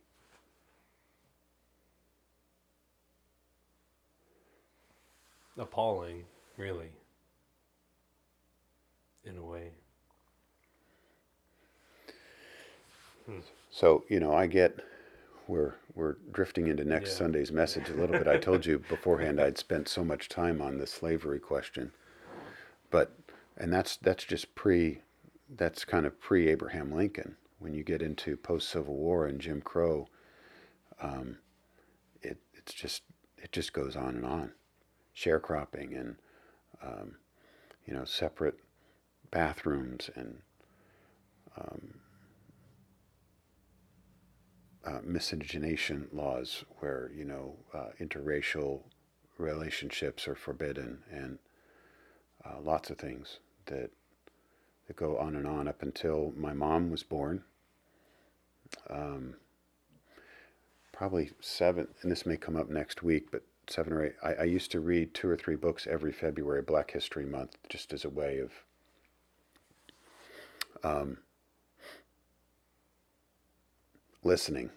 [5.58, 6.24] Appalling,
[6.56, 6.90] really.
[9.24, 9.70] In a way.
[13.70, 14.78] So, you know, I get
[15.48, 17.16] we're we're drifting into next Yeah.
[17.16, 18.28] Sunday's message a little bit.
[18.28, 21.92] I told you beforehand I'd spent so much time on the slavery question.
[22.90, 23.12] But
[23.56, 25.00] and that's that's just pre
[25.48, 27.36] that's kind of pre Abraham Lincoln.
[27.58, 30.08] When you get into post Civil War and Jim Crow,
[31.00, 31.38] um,
[32.22, 33.02] it it's just
[33.38, 34.52] it just goes on and on.
[35.16, 36.16] Sharecropping and
[36.82, 37.16] um,
[37.86, 38.58] you know separate
[39.30, 40.42] bathrooms and
[44.86, 48.82] uh, miscegenation laws where you know uh, interracial
[49.38, 51.38] relationships are forbidden and
[52.44, 53.90] uh, lots of things that
[54.86, 57.42] that go on and on up until my mom was born.
[58.90, 59.34] Um,
[60.92, 64.14] probably seven, and this may come up next week, but seven or eight.
[64.22, 67.92] I, I used to read two or three books every February, Black History Month, just
[67.92, 68.52] as a way of
[70.82, 71.18] um,
[74.22, 74.70] listening.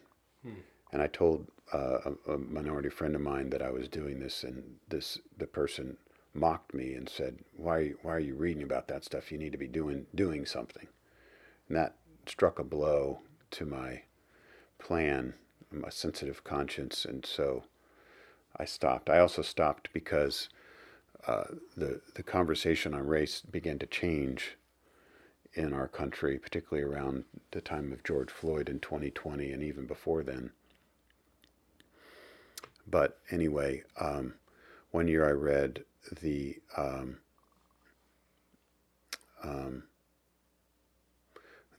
[0.91, 4.43] And I told uh, a, a minority friend of mine that I was doing this,
[4.43, 5.97] and this the person
[6.33, 9.31] mocked me and said, "Why why are you reading about that stuff?
[9.31, 10.87] You need to be doing doing something."
[11.67, 13.21] And that struck a blow
[13.51, 14.03] to my
[14.77, 15.33] plan,
[15.71, 17.63] my sensitive conscience, and so
[18.55, 19.09] I stopped.
[19.09, 20.49] I also stopped because
[21.27, 24.57] uh, the the conversation on race began to change
[25.53, 30.23] in our country, particularly around the time of George Floyd in 2020 and even before
[30.23, 30.51] then.
[32.87, 34.35] But anyway, um,
[34.91, 35.83] one year I read
[36.21, 37.17] the um,
[39.43, 39.83] um,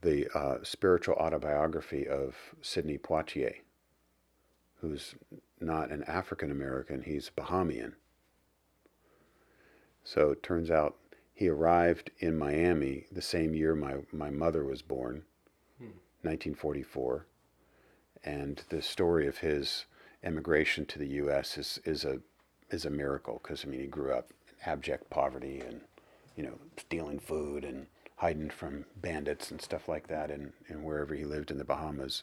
[0.02, 3.56] the uh, spiritual autobiography of Sidney Poitier,
[4.80, 5.14] who's
[5.60, 7.92] not an African American, he's Bahamian.
[10.04, 10.96] So it turns out
[11.34, 15.22] he arrived in Miami the same year my, my mother was born,
[16.22, 17.26] 1944.
[18.24, 19.86] And the story of his
[20.22, 21.56] emigration to the U.S.
[21.56, 22.20] is, is a
[22.70, 25.80] is a miracle because I mean he grew up in abject poverty and
[26.36, 31.14] you know stealing food and hiding from bandits and stuff like that and, and wherever
[31.14, 32.22] he lived in the Bahamas.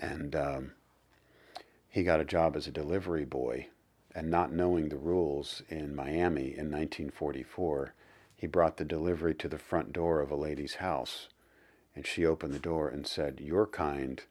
[0.00, 0.72] And um,
[1.88, 3.68] he got a job as a delivery boy
[4.14, 7.94] and not knowing the rules in Miami in 1944,
[8.34, 11.28] he brought the delivery to the front door of a lady's house.
[11.94, 14.22] And she opened the door and said, Your kind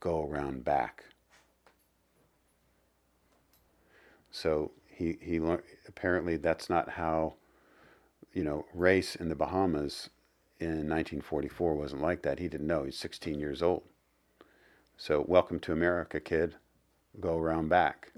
[0.00, 1.04] go around back.
[4.30, 7.34] So he, he learned, apparently that's not how,
[8.32, 10.10] you know, race in the Bahamas
[10.60, 12.38] in 1944 wasn't like that.
[12.38, 12.84] He didn't know.
[12.84, 13.82] He's 16 years old.
[14.96, 16.56] So, welcome to America, kid.
[17.20, 18.12] Go around back.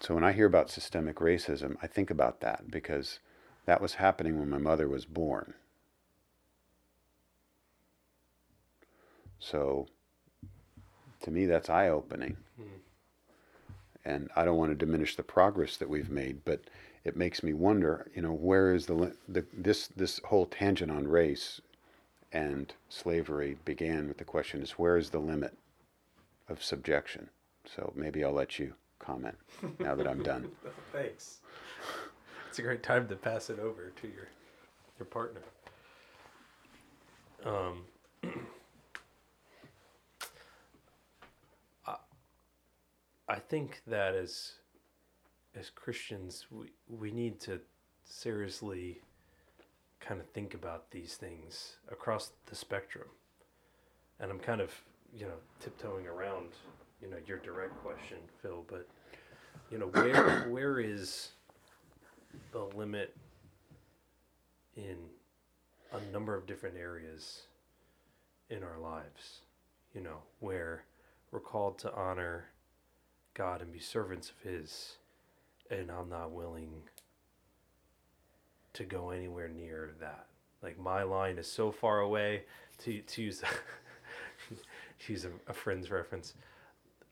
[0.00, 3.20] So when I hear about systemic racism, I think about that because
[3.64, 5.54] that was happening when my mother was born.
[9.38, 9.88] So
[11.22, 12.36] to me, that's eye opening.
[12.56, 12.85] Hmm.
[14.06, 16.60] And I don't want to diminish the progress that we've made, but
[17.04, 21.08] it makes me wonder, you know, where is the, the this this whole tangent on
[21.08, 21.60] race
[22.32, 25.58] and slavery began with the question is where is the limit
[26.48, 27.28] of subjection?
[27.64, 29.36] So maybe I'll let you comment
[29.80, 30.52] now that I'm done.
[30.92, 31.40] Thanks.
[32.48, 34.28] It's a great time to pass it over to your
[35.00, 35.42] your partner.
[37.44, 37.84] Um,
[43.28, 44.52] I think that as
[45.54, 47.60] as Christians, we we need to
[48.04, 49.00] seriously
[50.00, 53.08] kind of think about these things across the spectrum.
[54.20, 54.70] And I'm kind of,
[55.12, 56.50] you know, tiptoeing around,
[57.02, 58.86] you know, your direct question, Phil, but
[59.70, 61.30] you know, where where is
[62.52, 63.16] the limit
[64.76, 64.96] in
[65.92, 67.42] a number of different areas
[68.50, 69.40] in our lives,
[69.94, 70.84] you know, where
[71.32, 72.44] we're called to honor
[73.36, 74.96] God and be servants of His,
[75.70, 76.70] and I'm not willing
[78.74, 80.26] to go anywhere near that.
[80.62, 82.44] Like my line is so far away
[82.78, 83.42] to to use
[85.08, 86.34] use a, a friend's reference.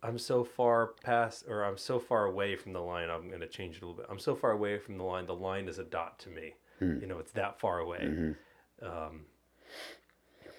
[0.02, 3.08] I'm so far past, or I'm so far away from the line.
[3.08, 4.06] I'm going to change it a little bit.
[4.10, 5.24] I'm so far away from the line.
[5.24, 6.54] The line is a dot to me.
[6.78, 6.98] Hmm.
[7.00, 8.00] You know, it's that far away.
[8.02, 8.86] Mm-hmm.
[8.86, 9.20] Um,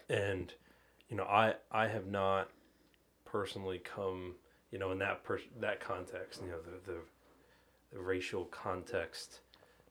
[0.10, 0.52] and
[1.10, 2.50] you know, I I have not
[3.26, 4.36] personally come,
[4.76, 6.42] you know, in that per- that context.
[6.44, 6.98] You know, the, the
[7.94, 9.40] the racial context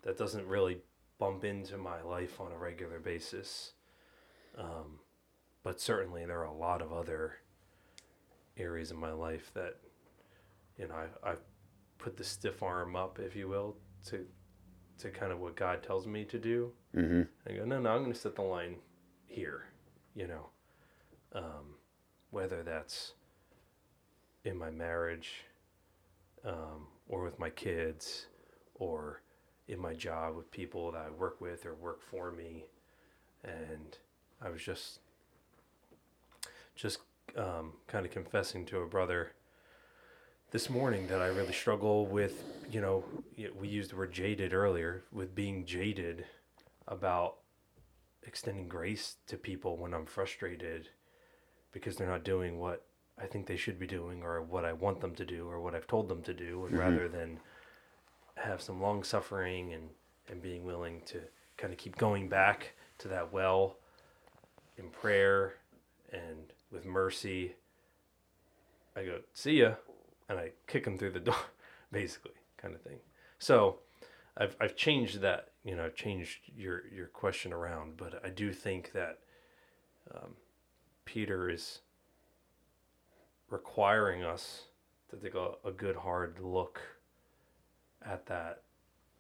[0.03, 0.77] that doesn't really
[1.19, 3.73] bump into my life on a regular basis.
[4.59, 4.99] Um,
[5.63, 7.37] but certainly there are a lot of other
[8.59, 9.79] areas in my life that,
[10.77, 11.41] you know, I, I've
[11.97, 13.77] put the stiff arm up, if you will,
[14.09, 14.27] to,
[14.99, 16.73] to kind of what God tells me to do.
[16.95, 17.23] Mm-hmm.
[17.49, 18.77] I go, no, no, I'm going to set the line
[19.25, 19.65] here,
[20.15, 20.51] you know,
[21.33, 21.79] um,
[22.33, 23.15] whether that's
[24.45, 25.45] in my marriage,
[26.45, 28.27] um, or with my kids,
[28.75, 29.23] or
[29.69, 32.67] in my job with people that I work with or work for me,
[33.43, 33.99] and
[34.43, 35.01] I was just
[36.77, 36.99] just
[37.37, 39.33] um, kind of confessing to a brother
[40.51, 42.43] this morning that I really struggle with.
[42.71, 43.05] You know,
[43.59, 46.27] we used the word jaded earlier with being jaded
[46.87, 47.37] about
[48.27, 50.89] extending grace to people when I'm frustrated
[51.73, 52.85] because they're not doing what
[53.19, 55.75] I think they should be doing or what I want them to do or what
[55.75, 56.79] I've told them to do, and Mhm.
[56.81, 57.41] rather than
[58.37, 59.91] have some long suffering and,
[60.29, 61.21] and being willing to
[61.57, 63.77] kind of keep going back to that well
[64.77, 65.55] in prayer
[66.13, 67.55] and with mercy.
[68.97, 69.75] I go, see ya,
[70.29, 71.37] and I kick them through the door,
[71.93, 72.99] basically, kind of thing.
[73.39, 73.79] So
[74.37, 78.53] I've, I've changed that, you know, I've changed your, your question around, but I do
[78.53, 79.21] think that
[80.15, 80.35] um,
[81.05, 81.81] Peter is
[83.55, 84.65] requiring us
[85.09, 86.81] to take a, a good hard look
[88.05, 88.63] at that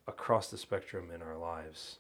[0.09, 1.99] across the spectrum in our lives.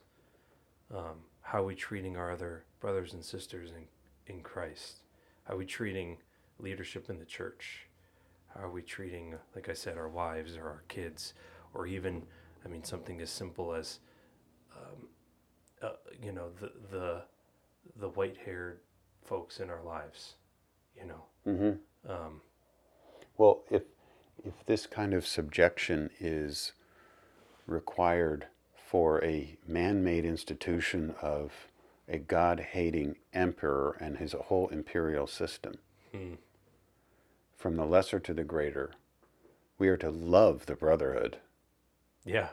[0.92, 5.02] Um, how are we treating our other brothers and sisters in, in Christ?
[5.44, 6.18] How are we treating
[6.58, 7.86] leadership in the church?
[8.52, 11.34] How are we treating, like I said, our wives or our kids,
[11.72, 12.24] or even,
[12.64, 14.00] I mean, something as simple as,
[14.76, 15.08] um,
[15.82, 17.22] uh, you know, the the
[17.96, 18.80] the white-haired
[19.24, 20.34] folks in our lives,
[20.96, 21.24] you know.
[21.46, 21.72] Mm-hmm.
[22.08, 22.40] Um,
[23.36, 23.82] Well, if
[24.44, 26.72] if this kind of subjection is
[27.66, 28.46] required
[28.76, 31.68] for a man-made institution of
[32.06, 35.78] a God-hating emperor and his whole imperial system,
[36.12, 36.34] hmm,
[37.56, 38.92] from the lesser to the greater,
[39.78, 41.38] we are to love the brotherhood
[42.26, 42.50] yeah,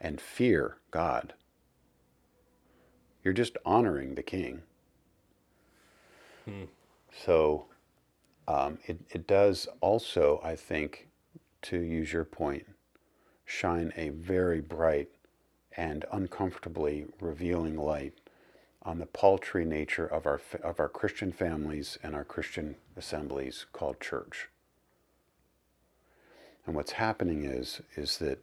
[0.00, 1.34] and fear God.
[3.24, 4.62] You're just honoring the king.
[6.44, 6.64] hmm,
[7.24, 7.66] So
[8.48, 11.08] um, it, it does also, I think,
[11.62, 12.66] to use your point,
[13.44, 15.08] shine a very bright
[15.76, 18.14] and uncomfortably revealing light
[18.82, 24.00] on the paltry nature of our, of our Christian families and our Christian assemblies called
[24.00, 24.48] church.
[26.64, 28.38] And what's happening is, is that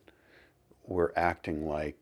[0.86, 1.98] we're acting like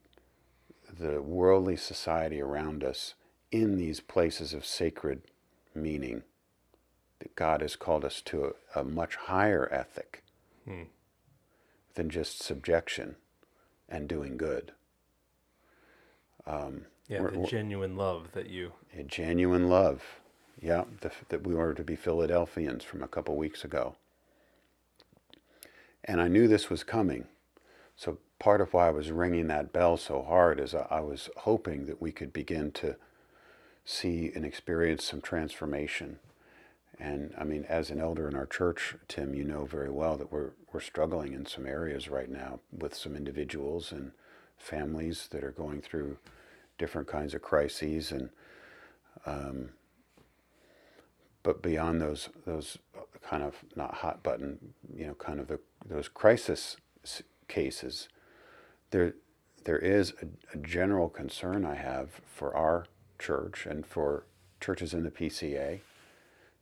[0.99, 3.13] the worldly society around us
[3.51, 5.21] in these places of sacred
[5.75, 6.23] meaning
[7.21, 10.23] that God has called us to a, a much higher ethic
[10.65, 10.83] hmm,
[11.93, 13.15] than just subjection
[13.87, 14.71] and doing good.
[16.47, 17.21] Um, yeah.
[17.21, 20.01] The genuine love that you, a genuine love.
[20.59, 23.95] Yeah, the, that we were to be Philadelphians from a couple weeks ago.
[26.03, 27.25] And I knew this was coming.
[27.95, 31.29] So part of why I was ringing that bell so hard is I, I was
[31.37, 32.95] hoping that we could begin to
[33.85, 36.19] see and experience some transformation.
[37.01, 40.31] And I mean, as an elder in our church, Tim, you know very well that
[40.31, 44.11] we're, we're struggling in some areas right now with some individuals and
[44.55, 46.17] families that are going through
[46.77, 48.29] different kinds of crises and
[49.25, 49.69] um,
[51.43, 52.77] but beyond those those
[53.27, 56.77] kind of not hot button you know kind of the, those crisis
[57.47, 58.07] cases
[58.91, 59.13] there
[59.63, 62.85] there is a, a general concern I have for our
[63.19, 64.25] church and for
[64.59, 65.81] churches in the PCA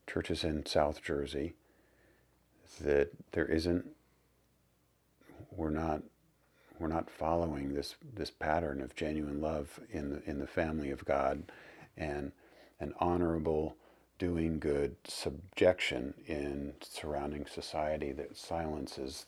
[0.09, 1.53] churches in South Jersey
[2.81, 3.85] that there isn't
[5.51, 6.01] we're not
[6.79, 11.05] we're not following this this pattern of genuine love in the in the family of
[11.05, 11.43] God
[11.97, 12.31] and
[12.79, 13.75] an honorable
[14.17, 19.25] doing good subjection in surrounding society that silences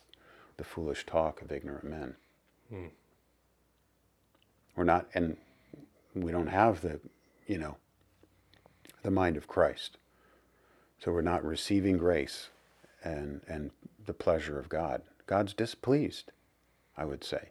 [0.58, 2.16] the foolish talk of ignorant men.
[2.70, 2.86] hmm,
[4.76, 5.38] We're not and
[6.16, 7.00] we don't have the
[7.48, 7.78] you know
[9.04, 9.98] the mind of Christ.
[11.04, 12.50] So we're not receiving grace
[13.04, 13.72] and and
[14.06, 15.02] the pleasure of God.
[15.26, 16.32] God's displeased.
[16.98, 17.50] I would say.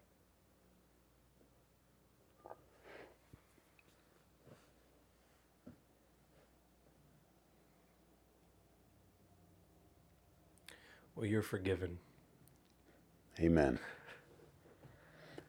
[11.16, 11.98] Well, you're forgiven.
[13.40, 13.78] Amen.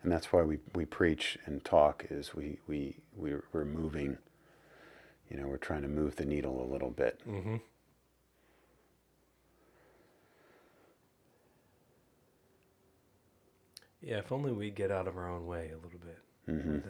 [0.04, 4.18] And that's why we, we preach and talk is we, we, we're, we're moving,
[5.30, 7.22] you know, we're trying to move the needle a little bit.
[7.30, 7.58] Mm-hmm.
[14.02, 16.20] Yeah, if only we get out of our own way a little bit.
[16.45, 16.89] hmm with.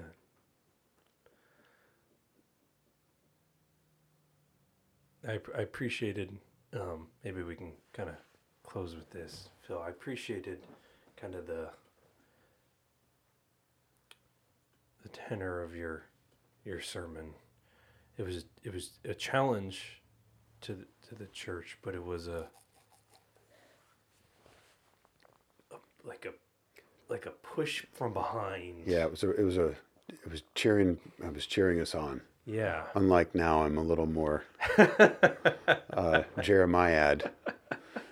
[5.28, 6.38] I, I appreciated,
[6.74, 8.16] um, maybe we can kind of
[8.64, 9.80] close with this, Phil.
[9.80, 10.60] I appreciated
[11.16, 11.70] kind of the
[15.04, 16.04] the tenor of your
[16.64, 17.34] your sermon.
[18.18, 20.02] It was it was a challenge
[20.62, 22.48] to the, to the church, but it was a,
[25.72, 26.34] a like a
[27.12, 28.88] like a push from behind.
[28.88, 29.68] Yeah, it was a, it was a,
[30.10, 32.22] it was cheering, it was cheering us on.
[32.46, 32.84] Yeah.
[32.96, 34.44] Unlike now, I'm a little more
[34.78, 37.30] uh, Jeremiad.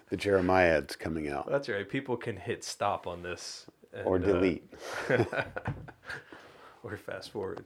[0.10, 1.50] The Jeremiad's coming out.
[1.50, 1.88] That's right.
[1.88, 3.66] People can hit stop on this.
[4.06, 4.72] Or and, uh, delete.
[6.84, 7.66] or fast forward.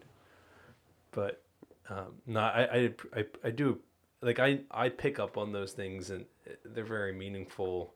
[1.12, 1.42] But
[1.90, 3.80] um, no, I, I, I, I do
[4.22, 6.26] like I, I pick up on those things and
[6.64, 7.94] they're very meaningful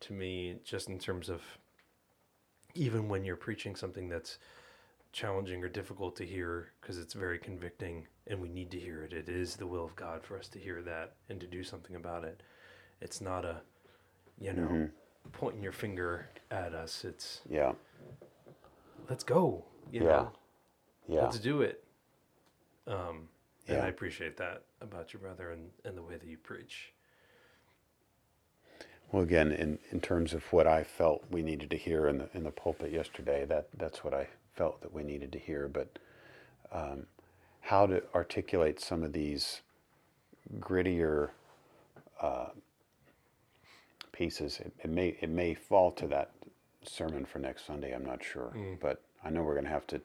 [0.00, 1.42] to me just in terms of
[2.74, 4.38] even when you're preaching something that's
[5.12, 9.12] challenging or difficult to hear because it's very convicting and we need to hear it.
[9.12, 11.96] It is the will of God for us to hear that and to do something
[11.96, 12.42] about it.
[13.00, 13.62] It's not a,
[14.38, 14.92] you know, Mhm.
[15.32, 17.04] pointing your finger at us.
[17.04, 17.74] It's Yeah.
[19.08, 19.64] let's go.
[19.90, 20.06] You Yeah.
[20.06, 20.32] know,
[21.08, 21.22] Yeah.
[21.24, 21.84] let's do it.
[22.86, 23.28] Um,
[23.66, 26.92] and I appreciate that about your brother and, and the way that you preach.
[29.12, 32.28] Well, again, in, in terms of what I felt we needed to hear in the
[32.34, 35.66] in the pulpit yesterday, that that's what I felt that we needed to hear.
[35.68, 35.98] But
[36.72, 37.06] um,
[37.60, 39.62] how to articulate some of these
[40.60, 41.30] grittier
[42.20, 42.50] uh,
[44.12, 46.30] pieces, it, it may it may fall to that
[46.84, 47.92] sermon for next Sunday.
[47.92, 48.78] I'm not sure, Mm.
[48.80, 50.00] but I know we're going to have to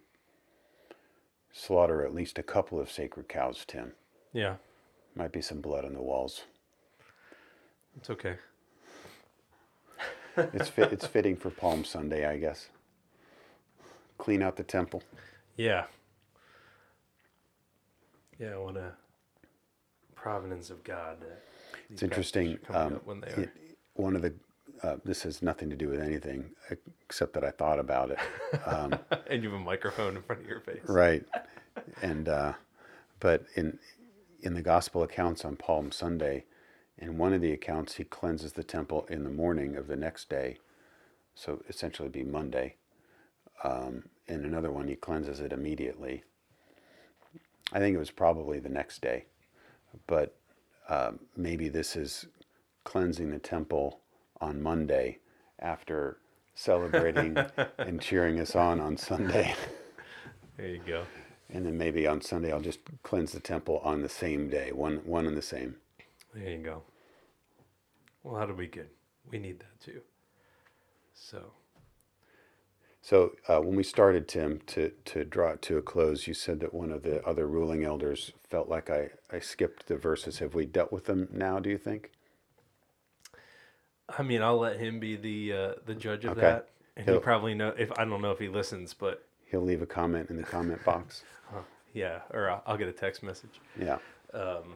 [1.54, 3.64] slaughter at least a couple of sacred cows.
[3.68, 3.94] Tim,
[4.34, 4.56] Yeah,
[5.16, 6.44] might be some blood on the walls.
[7.98, 8.36] it's okay.
[10.54, 12.68] It's fit, it's fitting for Palm Sunday, I guess.
[14.18, 15.02] Clean out the temple.
[15.56, 15.86] Yeah.
[18.40, 18.92] Yeah, I want to
[20.16, 21.18] providence of God.
[21.90, 22.58] It's interesting.
[22.58, 23.52] passages are coming Um, when they it- are.
[23.94, 24.34] one of the
[24.84, 26.52] uh, this has nothing to do with anything
[27.08, 28.20] except that I thought about it.
[28.66, 30.82] Um, and you have a microphone in front of your face.
[30.90, 31.24] right,
[32.02, 32.54] and uh,
[33.22, 33.80] but in
[34.42, 36.44] in the gospel accounts on Palm Sunday,
[36.98, 40.30] in one of the accounts he cleanses the temple in the morning of the next
[40.30, 40.58] day,
[41.34, 42.76] so essentially be Monday.
[43.64, 46.24] Um, in another one he cleanses it immediately.
[47.74, 49.26] I think it was probably the next day,
[50.08, 50.36] but
[50.88, 52.28] um, maybe this is
[52.84, 54.00] cleansing the temple
[54.40, 55.20] on Monday
[55.60, 56.18] after
[56.54, 57.38] celebrating
[57.78, 59.54] and cheering us on on Sunday.
[60.58, 61.04] There you go.
[61.50, 65.02] And then maybe on Sunday I'll just cleanse the temple on the same day, one
[65.04, 65.76] one and the same.
[66.34, 66.84] There you go.
[68.26, 68.90] Well, that'll be good.
[69.32, 70.02] We need that too.
[71.14, 71.52] So,
[73.04, 76.60] So uh, when we started, Tim, to to draw it to a close, you said
[76.62, 80.40] that one of the other ruling elders felt like I, I skipped the verses.
[80.40, 81.60] Have we dealt with them now?
[81.60, 82.10] Do you think?
[84.18, 86.42] I mean, I'll let him be the uh, the judge of Okay.
[86.42, 89.62] that, and he He'll- probably know if I don't know if he listens, but He'll
[89.62, 91.24] leave a comment in the comment box.
[91.94, 93.62] yeah, or I'll, I'll get a text message.
[93.80, 94.00] Yeah.
[94.34, 94.74] Um,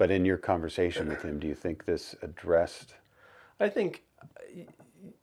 [0.00, 2.94] But in your conversation with him, do you think this addressed?
[3.60, 4.02] I think,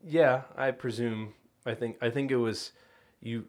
[0.05, 1.33] yeah, I presume.
[1.65, 2.73] I think I think it was
[3.19, 3.45] you.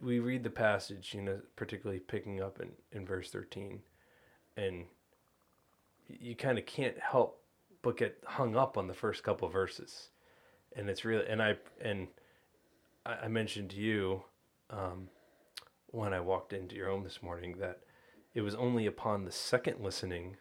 [0.00, 3.80] We read the passage, you know, particularly picking up in, in verse thirteen,
[4.56, 4.86] and
[6.08, 7.42] you kind of can't help
[7.82, 10.08] but get hung up on the first couple verses,
[10.74, 12.08] and it's really and I and
[13.04, 14.22] I, mentioned to you
[14.70, 15.08] um,
[15.88, 17.80] when I walked into your home this morning that
[18.34, 20.36] it was only upon the second listening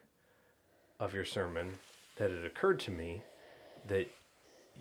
[1.00, 1.80] of your sermon
[2.18, 3.24] that it occurred to me
[3.88, 4.10] that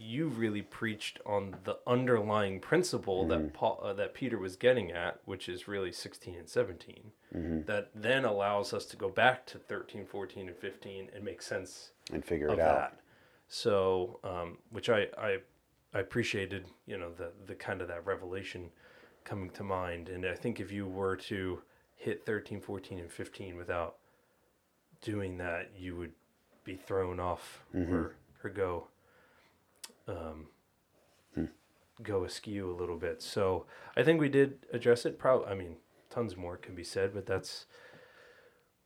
[0.01, 5.21] you really preached on the underlying principle that Paul uh, that Peter was getting at,
[5.25, 7.11] which is really 16 and 17.
[7.67, 11.91] That then allows us to go back to 13, 14, and 15 and make sense
[12.13, 12.93] And figure it out.
[12.93, 13.01] that.
[13.49, 15.39] So, um, which I, I
[15.93, 18.71] I appreciated, you know, the the kind of that revelation
[19.25, 20.09] coming to mind.
[20.09, 21.61] And I think if you were to
[21.99, 23.97] hit 13, 14, and 15 without
[25.03, 26.13] doing that, you would
[26.65, 27.95] be thrown off Mm-hmm.
[27.95, 28.87] or or go.
[30.07, 30.47] Um,
[32.03, 33.21] go askew a little bit.
[33.21, 33.67] So
[33.97, 35.19] I think we did address it.
[35.19, 35.77] Probably, I mean,
[36.11, 37.67] tons more can be said, but that's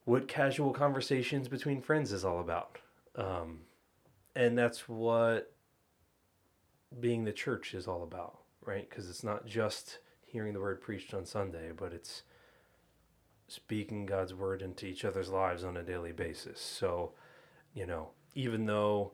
[0.05, 2.79] what casual conversations between friends is all about.
[3.15, 3.61] Um,
[4.35, 5.53] and that's what
[7.01, 8.89] being the church is all about, right?
[8.89, 12.23] Because it's not just hearing the word preached on Sunday, but it's
[13.53, 16.59] speaking God's word into each other's lives on a daily basis.
[16.59, 17.13] So,
[17.75, 19.13] you know, even though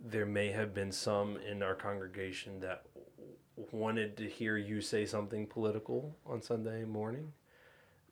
[0.00, 2.86] there may have been some in our congregation that
[3.70, 7.32] wanted to hear you say something political on Sunday morning,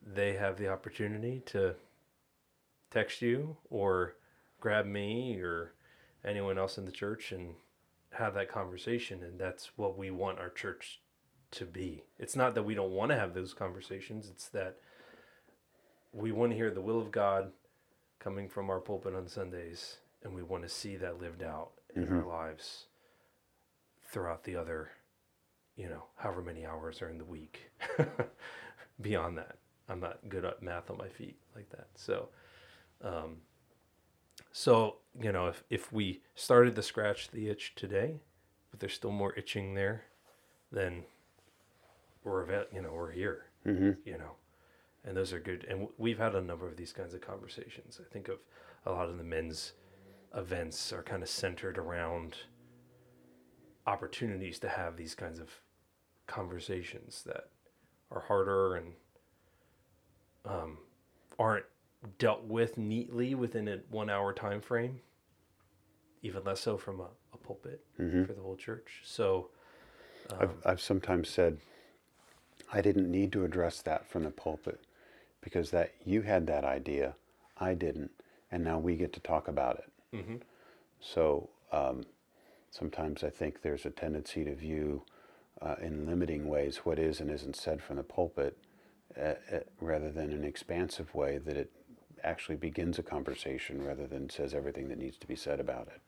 [0.05, 1.75] they have the opportunity to
[2.91, 4.15] text you or
[4.59, 5.73] grab me or
[6.23, 7.55] anyone else in the church and
[8.11, 11.01] have that conversation and that's what we want our church
[11.49, 12.03] to be.
[12.19, 14.77] It's not that we don't want to have those conversations, it's that
[16.13, 17.51] we want to hear the will of God
[18.19, 22.07] coming from our pulpit on Sundays and we want to see that lived out in
[22.07, 22.85] our lives
[24.03, 24.91] throughout the other
[25.75, 27.71] you know, however many hours are in the week.
[29.01, 29.57] Beyond that,
[29.89, 31.87] I'm not good at math on my feet like that.
[31.95, 32.29] So,
[33.03, 33.37] um,
[34.51, 38.19] so you know, if if we started to scratch the itch today,
[38.69, 40.03] but there's still more itching there,
[40.71, 41.03] then
[42.23, 43.45] we're event, you know, we're here.
[43.65, 43.91] Mm-hmm.
[44.05, 44.31] You know,
[45.05, 45.63] and those are good.
[45.69, 47.99] And w- we've had a number of these kinds of conversations.
[47.99, 48.39] I think of
[48.85, 49.73] a lot of the men's
[50.35, 52.35] events are kind of centered around
[53.85, 55.49] opportunities to have these kinds of
[56.27, 57.49] conversations that
[58.11, 58.93] are harder and
[60.45, 60.77] um,
[61.37, 61.65] aren't
[62.17, 64.99] dealt with neatly within a one hour time frame
[66.21, 68.23] even less so from a, a pulpit Mm-hmm.
[68.25, 69.49] for the whole church so
[70.31, 71.57] um, I've, I've sometimes said
[72.71, 74.81] I didn't need to address that from the pulpit
[75.43, 77.15] because that you had that idea,
[77.57, 78.11] I didn't,
[78.51, 79.89] and now we get to talk about it.
[80.17, 80.41] mhm.
[80.99, 82.03] So um,
[82.71, 85.03] sometimes I think there's a tendency to view
[85.61, 88.57] uh, in limiting ways what is and isn't said from the pulpit
[89.17, 91.71] uh, uh, rather than an expansive way that it
[92.23, 96.01] actually begins a conversation rather than says everything that needs to be said about it.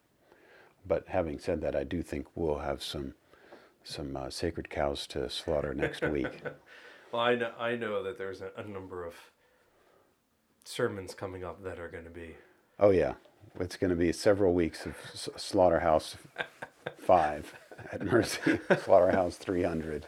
[0.88, 3.14] But having said that, I do think we'll have some
[3.84, 6.42] some uh, sacred cows to slaughter next week.
[7.16, 9.14] Well i know i know that there's a, a number of
[10.64, 12.36] sermons coming up that are going to be
[12.78, 13.14] Oh yeah,
[13.58, 16.18] it's going to be several weeks of S- Slaughterhouse
[17.00, 17.54] Five
[17.90, 20.08] at Mercy, Slaughterhouse Three Hundred.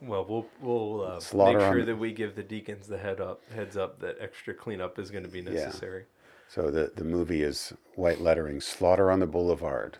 [0.00, 3.40] Well, we'll we'll uh, make sure on- that we give the deacons the head up
[3.52, 6.02] heads up that extra cleanup is going to be necessary.
[6.02, 6.52] Yeah.
[6.54, 9.98] So the the movie is white lettering: Slaughter on the Boulevard,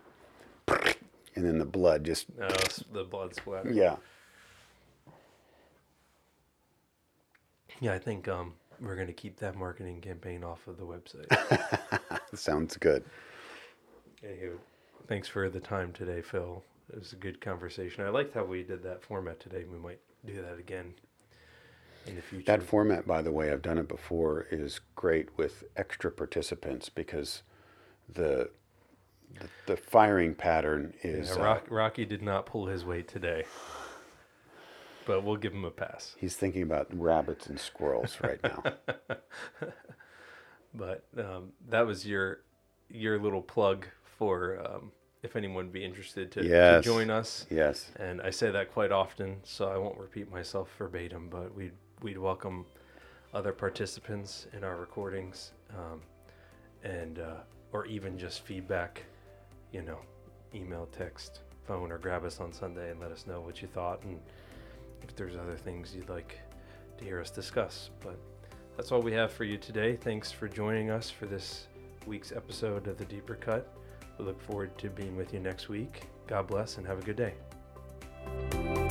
[0.68, 2.46] and then the blood just No,
[2.92, 3.72] the blood splatter.
[3.72, 3.96] yeah.
[7.80, 11.28] Yeah, I think um, we're going to keep that marketing campaign off of the website.
[12.34, 13.04] Sounds good.
[14.24, 14.56] Anywho,
[15.06, 16.62] thanks for the time today, Phil.
[16.92, 18.04] It was a good conversation.
[18.04, 19.64] I liked how we did that format today.
[19.70, 20.94] We might do that again
[22.06, 22.44] in the future.
[22.46, 27.42] That format, by the way, I've done it before, is great with extra participants because
[28.12, 28.50] the
[29.40, 33.44] the, the firing pattern is Yeah, uh, Rocky did not pull his weight today,
[35.06, 36.14] but we'll give him a pass.
[36.18, 38.62] he's thinking about rabbits and squirrels right now.
[40.74, 42.40] But um, that was your
[42.88, 43.86] your little plug
[44.18, 44.90] for um,
[45.22, 47.46] if anyone would be interested to, to join us.
[47.50, 47.90] yes.
[47.98, 51.28] And I say that quite often, so I won't repeat myself verbatim.
[51.30, 51.72] But we'd
[52.02, 52.66] we'd welcome
[53.32, 56.02] other participants in our recordings, um,
[56.82, 57.36] and uh,
[57.72, 59.04] or even just feedback.
[59.72, 59.98] You know,
[60.54, 64.02] email, text, phone, or grab us on Sunday and let us know what you thought
[64.04, 64.20] and
[65.08, 66.38] if there's other things you'd like
[66.98, 67.90] to hear us discuss.
[68.00, 68.18] But
[68.76, 69.96] that's all we have for you today.
[69.96, 71.68] Thanks for joining us for this
[72.06, 73.72] week's episode of The Deeper Cut.
[74.18, 76.02] We look forward to being with you next week.
[76.26, 78.83] God bless and have a good day.